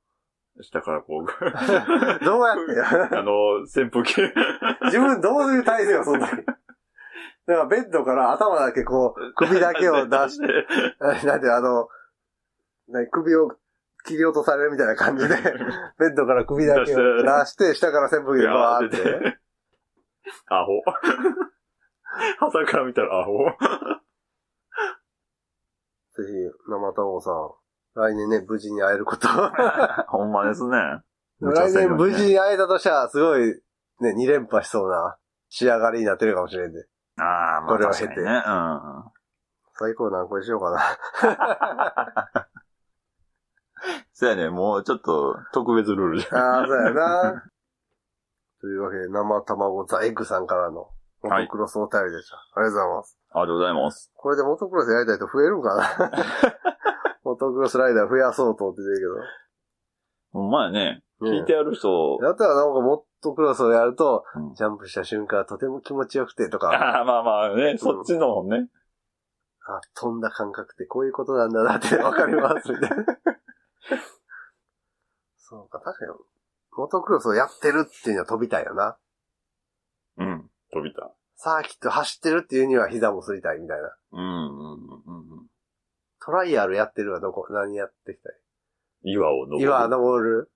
[0.62, 1.26] 下からこう、
[2.24, 3.16] どうやって？
[3.16, 3.32] あの、
[3.62, 4.20] 扇風機。
[4.86, 6.44] 自分どういう体勢よ、そんなに。
[6.44, 6.62] だか
[7.46, 10.66] らベッドから頭だけこう、首だけを出して、
[11.26, 11.88] なんであの、
[12.88, 13.50] 何首を
[14.04, 15.34] 切り落とされるみたいな感じで、
[15.98, 19.38] ベッドから首だけを出して、下から扇風機でバーって。
[20.48, 20.82] アホ。
[22.40, 23.38] 朝から見たらアホ。
[26.12, 26.32] ぜひ、
[26.68, 27.50] 生卵さん、
[27.94, 29.28] 来年ね、無事に会えること。
[30.08, 31.02] ほんまですね。
[31.40, 33.62] 来年無事に会えたとしたら、すごい、
[34.00, 35.16] ね、2連覇しそうな
[35.48, 36.86] 仕上がりになってるかもしれんで。
[37.18, 38.42] ああ、まあこれを経てね。
[38.46, 39.04] うん。
[39.74, 40.80] 最高何個にしようかな。
[44.12, 46.38] そうやね、もうちょっと特別ルールじゃん。
[46.38, 47.50] ああ、そうやな。
[48.60, 50.90] というわけで、生卵ザエッグさんからの、
[51.22, 52.36] モトクロスお便りでした。
[52.36, 53.18] ありがとうございます。
[53.30, 54.12] ありがとうございます。
[54.14, 56.10] これでモトクロスやりたい人増えるんかな
[57.30, 58.88] モトクロスライダー増やそうと思ってる
[60.32, 61.02] ほんまやね。
[61.20, 61.32] けど。
[61.32, 68.66] 聞いてやる人、やったらなんかモトクロスをやると、うんジャンプした瞬間とても気持ちよくてとか、ああ、まあまあね、そっちのね。
[69.64, 72.96] あ、飛んだ感覚ってこういうことなんだなってわかります、みたいな。
[75.38, 76.12] そうか、確かに、
[76.76, 78.98] モトクロスをやってるっていうのは飛びたいよな。
[80.16, 80.50] うん。
[80.72, 81.12] 飛びた。
[81.36, 83.96] サーキット走ってるっていうには膝もすりたいみたいな。
[84.12, 85.39] うん、うん、うん、うん。
[86.24, 88.32] トライアルやってるはどこ、何やってきたい
[89.04, 89.62] 岩を登る。
[89.64, 90.50] 岩登る。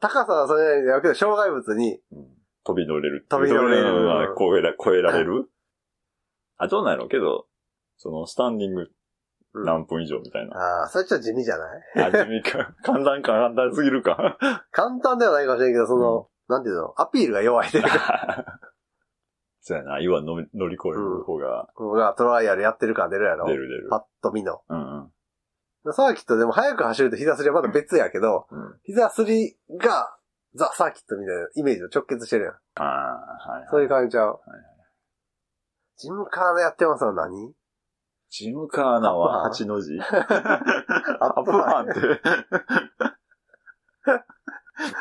[0.00, 2.26] 高さはそれなりにだけど、障害物に、うん
[2.66, 3.26] 飛び乗れる。
[3.28, 5.50] 飛び乗れるうん超えら、超えられる？
[6.56, 7.46] あ、どうなんやろうけど、
[7.98, 8.88] その、スタンディング
[9.52, 10.56] うん何分以上みたいな。
[10.56, 11.82] ああ、それちょっと地味じゃない？
[12.06, 12.74] あ、地味か。
[12.82, 14.38] 簡単か簡単すぎるか。
[14.70, 18.53] 簡単ではないかもしれんけど、その、なんていうの、アピールが弱いというか、
[19.66, 23.46] そうやな、岩乗り乗り越える方がここがトライアルやってる感出るやろ。
[23.46, 23.88] 出る出る。
[23.88, 24.60] パッと見の。
[24.68, 25.04] うん
[25.84, 25.92] うん。
[25.94, 30.14] サーキットでも速く走ると膝すりはまだ別やけど、うん膝すりが
[30.54, 32.54] ザ・サーキットみたいなイメージと直結してるやん。
[32.74, 33.68] ああ、はい、はい。
[33.70, 34.38] そういう感じちゃう。
[35.96, 37.54] ジムカーナやってますのは何？
[38.28, 42.20] ジムカーナは8の字 アアップハンって。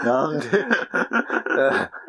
[0.06, 0.48] なんで？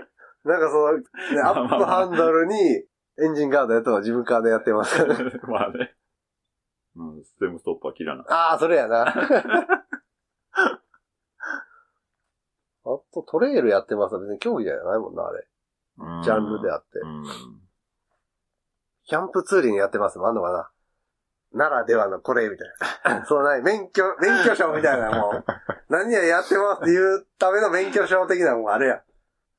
[0.44, 1.04] なんかその、ね、
[1.42, 5.16] アップハンドルにエンジンガードやったのはジムカーナやってますから。
[5.48, 5.94] まあね。
[6.96, 8.26] うん、ステムストップは切らない。
[8.28, 9.06] ああ、それやな。
[12.86, 15.48] あと、トレイルやってます別に競技じゃないもんな、あれ。
[16.22, 16.98] ジャンルであって。
[17.00, 17.24] うん。
[19.04, 20.70] キャンプツーリングやってますもんあんのかな
[21.68, 22.68] ならではのこれ、みたい
[23.14, 23.24] な。
[23.26, 25.44] そうない、免許、免許証みたいなもん。
[25.88, 29.02] 何ややってますって言うための免許証的なもんあれや。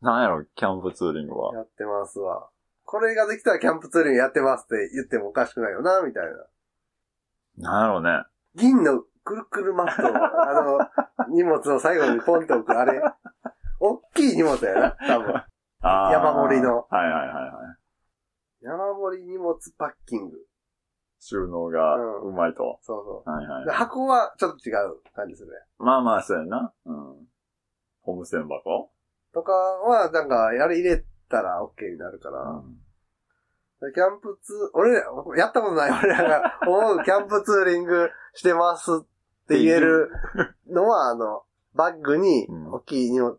[0.06, 1.56] なんやろ、キャンプツーリングは。
[1.56, 2.48] やってますわ。
[2.84, 6.24] これができたらキャンプツーリングやってますって言ってもおかしくないよな、みたい
[7.58, 7.72] な。
[7.72, 8.24] なんやろね。
[8.54, 13.02] 銀のくるくるマットを、あの、荷物の最後にポンと置く、あれ。
[13.80, 15.44] おっきい荷物やな、多分。
[15.82, 16.76] 山盛りの。
[16.78, 17.52] はいはいはいは
[18.62, 18.62] い。
[18.62, 20.38] 山盛り荷物パッキング。
[21.20, 22.78] 収納がうんうまいと。
[22.84, 23.30] そうそう。
[23.30, 23.72] はいはいで。
[23.72, 25.58] 箱はちょっと違う感じするね。
[25.80, 26.72] まあまあ、そうやな。
[26.86, 27.28] うん。
[28.02, 28.92] ホームセン箱
[29.36, 32.64] とかは、なんか、やれ入れたら OK になるから。
[33.94, 35.02] キャンプツー、俺ら、
[35.38, 39.06] やったことない 俺らが思うキャンプツーリングしてますっ
[39.48, 40.10] て言える
[40.68, 41.44] のは、あの、
[41.76, 43.38] バッグにうん、大きい荷物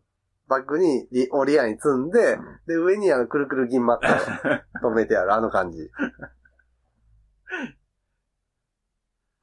[0.49, 3.99] バッグにリ、オリアに積んで、うんで、上にあの、くるくる銀マッ
[4.81, 5.91] トを 止めてある、あの感じ。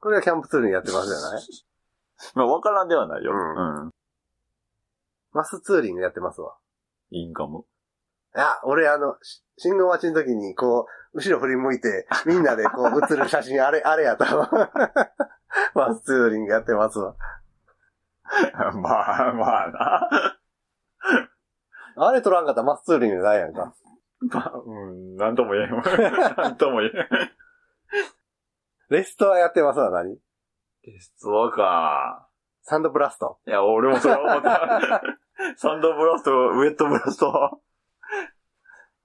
[0.00, 1.42] これはキャンプツーリングやってますじゃない？
[2.36, 3.32] まあ、わからんではないよ。
[3.32, 3.93] ううん。
[5.34, 6.56] マスツーリングやってますわ。
[7.10, 7.64] インカム。
[8.36, 14.24] いや、俺あの、し信号待ちの時に、こう、後ろ振り向いて、 みんなでこう、映る写真、あれ、あれやと。
[15.74, 17.16] マスツーリングやってますわ。
[18.74, 20.08] まあ、まあな。
[21.96, 23.74] あれ撮らんかったらマスツーリングないやんか。
[24.32, 25.82] まあ、うん、なんとも言えんわ。
[26.36, 27.08] なんとも言えん。
[28.88, 30.18] レストアやってますわ、何？
[31.16, 32.28] そうか。
[32.62, 33.38] サンドブラスト。
[33.46, 35.02] いや、俺もそれ思った。
[35.56, 37.60] サンドブラスト、ウェットブラスト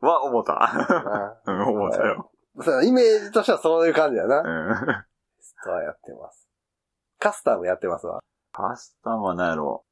[0.01, 0.63] は思った。
[0.63, 2.31] あうん、 思ったよ。
[2.61, 4.41] そうイメージとしてはそういう感じやな。
[4.41, 4.69] うん。
[4.69, 4.75] レ
[5.39, 6.47] ストアやってます。
[7.19, 8.21] カスタムやってますわ。
[8.51, 9.85] カスタムは何やろ？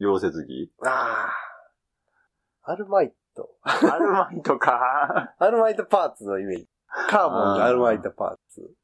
[0.00, 0.72] 溶接機？
[0.84, 1.32] あ
[2.64, 2.70] あ。
[2.70, 3.50] アルマイト。
[3.62, 5.34] アルマイトか。
[5.38, 6.68] アルマイトパーツのイメージ。
[7.10, 8.74] カーボンとアルマイトパーツ。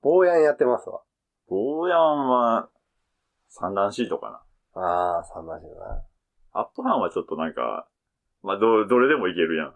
[0.00, 1.02] ボーヤンやってますわ。
[1.48, 2.68] ボーヤンは、
[3.48, 4.44] 三段シートか
[4.74, 4.82] な。
[4.82, 6.02] ああ、三マジだな。
[6.52, 7.88] アップハンはちょっとなんか、
[8.42, 9.74] まあ、ど、どれでもいけるやん。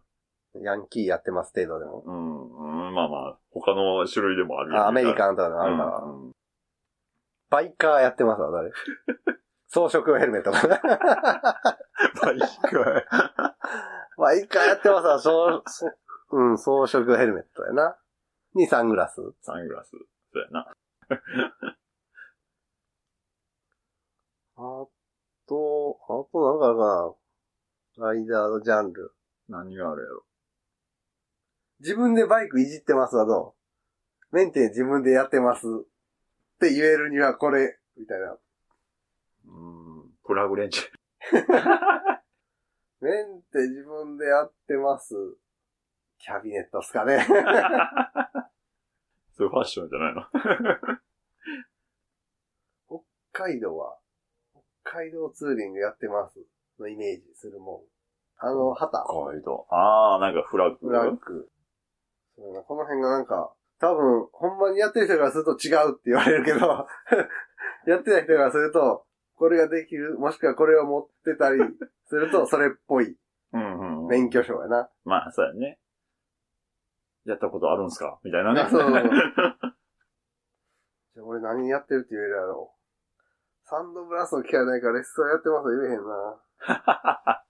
[0.62, 2.02] ヤンキーやってます程度でも。
[2.06, 4.82] うん、うん、まあまあ、他の種類でもあるやん。
[4.84, 5.98] あアメリカンとかでもあるから。
[5.98, 6.32] うんうん
[7.48, 8.72] バイカーやってますわ、誰？
[9.68, 10.50] 装飾ヘルメット。
[10.50, 10.64] バイ
[12.68, 12.84] ク。
[14.18, 15.90] バイカーやってますわ、そう、そ
[16.32, 17.96] うん、装飾ヘルメットやな。
[18.54, 19.20] にサングラス。
[19.42, 19.90] サングラス。
[19.90, 20.72] そうやな。
[24.56, 24.86] あ
[25.46, 27.16] と、あとなんかあるか
[28.00, 28.08] な。
[28.12, 29.14] ライダーのジャンル。
[29.48, 30.24] 何があるやろ。
[31.80, 33.54] 自分でバイクいじってますはど
[34.32, 35.68] うメンテ自分でやってますっ
[36.58, 38.32] て言えるにはこれ、みたいな。
[38.32, 39.50] うー
[40.06, 40.10] ん。
[40.24, 40.80] プラグレンチ。
[43.00, 45.14] メンテ自分でやってます。
[46.18, 47.18] キャビネットっすかね。
[49.36, 50.22] そういうファッションじゃないの？
[53.32, 54.05] 北海道は、北
[54.92, 56.38] 海道ツーリングやってます
[56.78, 57.80] のイメージするもん。
[58.38, 59.04] あの、旗。
[59.08, 59.66] 北海道。
[59.70, 60.86] あー、なんかフラッグ。
[60.88, 61.48] フラッグ。
[62.36, 66.86] そうやなこの辺がなんか、多分、ほんまにやってる人からすると違うって言われるけど、
[67.86, 69.06] やってない人からすると、
[69.36, 71.60] これができる、もしくはこれを持ってたり
[72.06, 73.18] すると、 それっぽい
[73.52, 74.06] うんうんうん。
[74.08, 74.90] 免許証やな。
[75.04, 75.78] まあ、そうやね。
[77.24, 78.18] やったことあるんすか？
[78.22, 78.68] みたいなね。
[78.70, 79.02] そうそうそう
[81.14, 82.75] じゃあ俺何やってるって言えるやろう。
[83.68, 86.38] サンドブラストの機会ないからレッスンやってます言えへんな。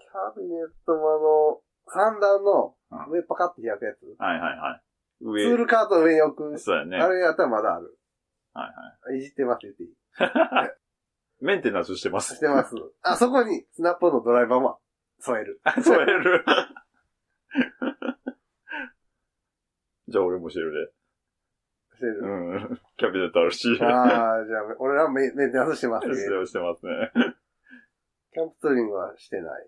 [0.00, 2.74] キャビネットもあの、三段の
[3.08, 4.02] 上パカって開くやつ。
[4.18, 4.82] はいはいはい。
[5.20, 5.54] ツ上。
[5.54, 6.58] ールカートの上に置く。
[6.58, 6.96] そうやね。
[6.96, 7.98] あれやったらまだある。
[8.54, 8.64] はい
[9.10, 9.90] はいじってます言っていい。
[9.90, 9.94] い。
[11.44, 12.34] メンテナンスしてます。
[12.34, 12.74] してます。
[13.02, 14.80] あ、そこにスナップのドライバーも
[15.18, 15.60] 添える。
[15.82, 16.44] そうやる。
[20.08, 20.99] じゃあ俺もしてるで。
[22.00, 22.20] してる。
[22.22, 22.26] う
[22.72, 22.80] ん。
[22.96, 23.68] キャビネットあるし。
[23.80, 26.14] ああ、じゃあ、俺らもメメンテナンスしてますね。
[26.14, 27.12] してますね。
[28.32, 29.66] キャンプツーリングはしてない。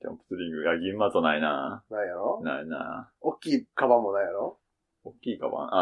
[0.00, 0.62] キャンプツーリング。
[0.62, 1.84] いや、銀マットないな。
[1.90, 2.40] ないやろ？
[2.42, 3.10] ないな。
[3.20, 4.58] 大きいカバンもないやろ？
[5.04, 5.74] 大きいカバン？
[5.74, 5.76] あ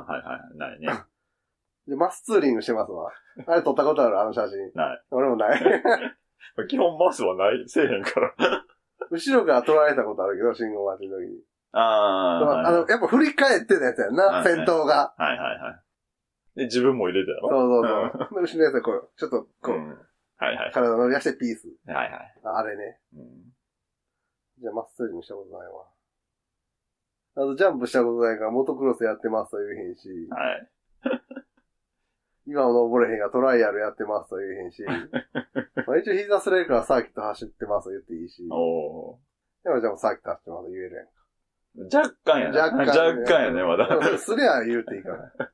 [0.00, 0.58] あ、はいはい。
[0.58, 0.88] ないね。
[1.88, 3.10] で、マスツーリングしてますわ。
[3.46, 4.20] あれ撮ったことある？
[4.20, 4.70] あの写真。
[4.74, 5.02] ない。
[5.10, 5.60] 俺もない。
[6.68, 8.34] 基本マスはない、せえへんから。
[9.10, 11.42] 後ろから撮られたことあるけど、信号待ちの時に。
[11.72, 15.14] ああ、はいあの、やっぱ振り返ってたやつやんな、はい先頭が。
[15.16, 15.70] はいはいは
[16.56, 16.58] い。
[16.58, 18.40] で、自分も入れてやそうろそうそう。
[18.40, 19.88] で後ろのやつはこう、ちょっと、こう、うん。
[19.88, 20.72] はいはい。
[20.72, 21.68] 体乗り出してピース。
[21.86, 22.34] はいはい。
[22.44, 22.98] ああれね。
[23.14, 23.50] うん
[24.60, 25.86] じゃあ、マスツーリングしたことないわ。
[27.36, 30.68] あと、ジャンプしたことないから、モトクロスやってますと言えへんし、はい。
[32.46, 34.82] 今も登れへんがトライアルやってますと言えへんし、
[35.86, 39.18] まあ一応膝すれるからサーキット走ってますと言っていいし、お
[39.62, 41.12] でもじゃあサーキット走ってますと言えるやんか。
[41.76, 42.62] ー若干やな。
[42.62, 44.18] 若干若干やね、まだ。
[44.18, 45.32] すりゃ言うていいから。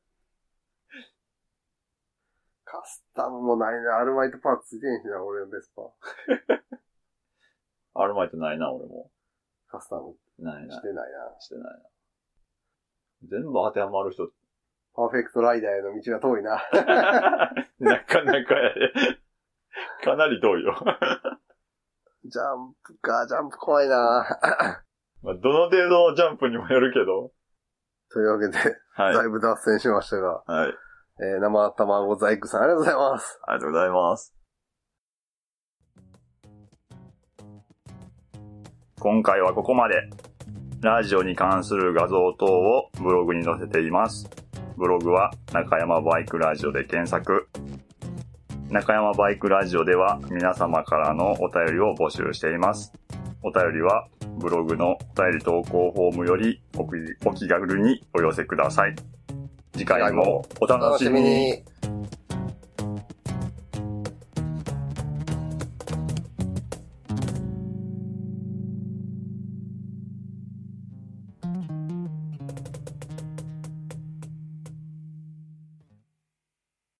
[2.64, 3.98] カスタムもないな。
[3.98, 5.86] アルマイトパーツついてんしな、俺のベスパー。
[8.02, 9.10] アルマイトないな、俺も。
[9.68, 10.74] カスタムないな。
[10.74, 11.40] してないな。
[11.40, 11.88] してないな。
[13.28, 14.30] 全部当てはまる人、
[14.94, 16.62] パーフェクトライダーへの道が遠いな。
[17.78, 18.92] なかなかやで。
[20.02, 20.74] かなり遠いよ。
[22.24, 24.82] ジャンプか、ジャンプ怖いな。
[25.26, 27.32] まあ、どの程度のジャンプにもよるけど。
[28.12, 29.14] というわけで、はい。
[29.14, 30.74] だいぶ脱線しましたが、はい。
[31.18, 33.40] えー、生卵ザイクさんありがとうございます。
[33.44, 34.34] ありがとうございます。
[39.00, 39.96] 今回はここまで。
[40.82, 44.30] ラジオに関する画像等をブログに載せています。
[44.76, 47.48] ブログは中山バイクラジオで検索。
[48.70, 52.92] 中山バイクラジオでは皆様からのお便りを募集しています。
[53.42, 54.06] お便りは
[54.36, 58.94] ブログのお便り投稿フォームよりお気軽にお寄せください。
[59.72, 61.20] 次回もお楽しみ。
[61.20, 61.62] に。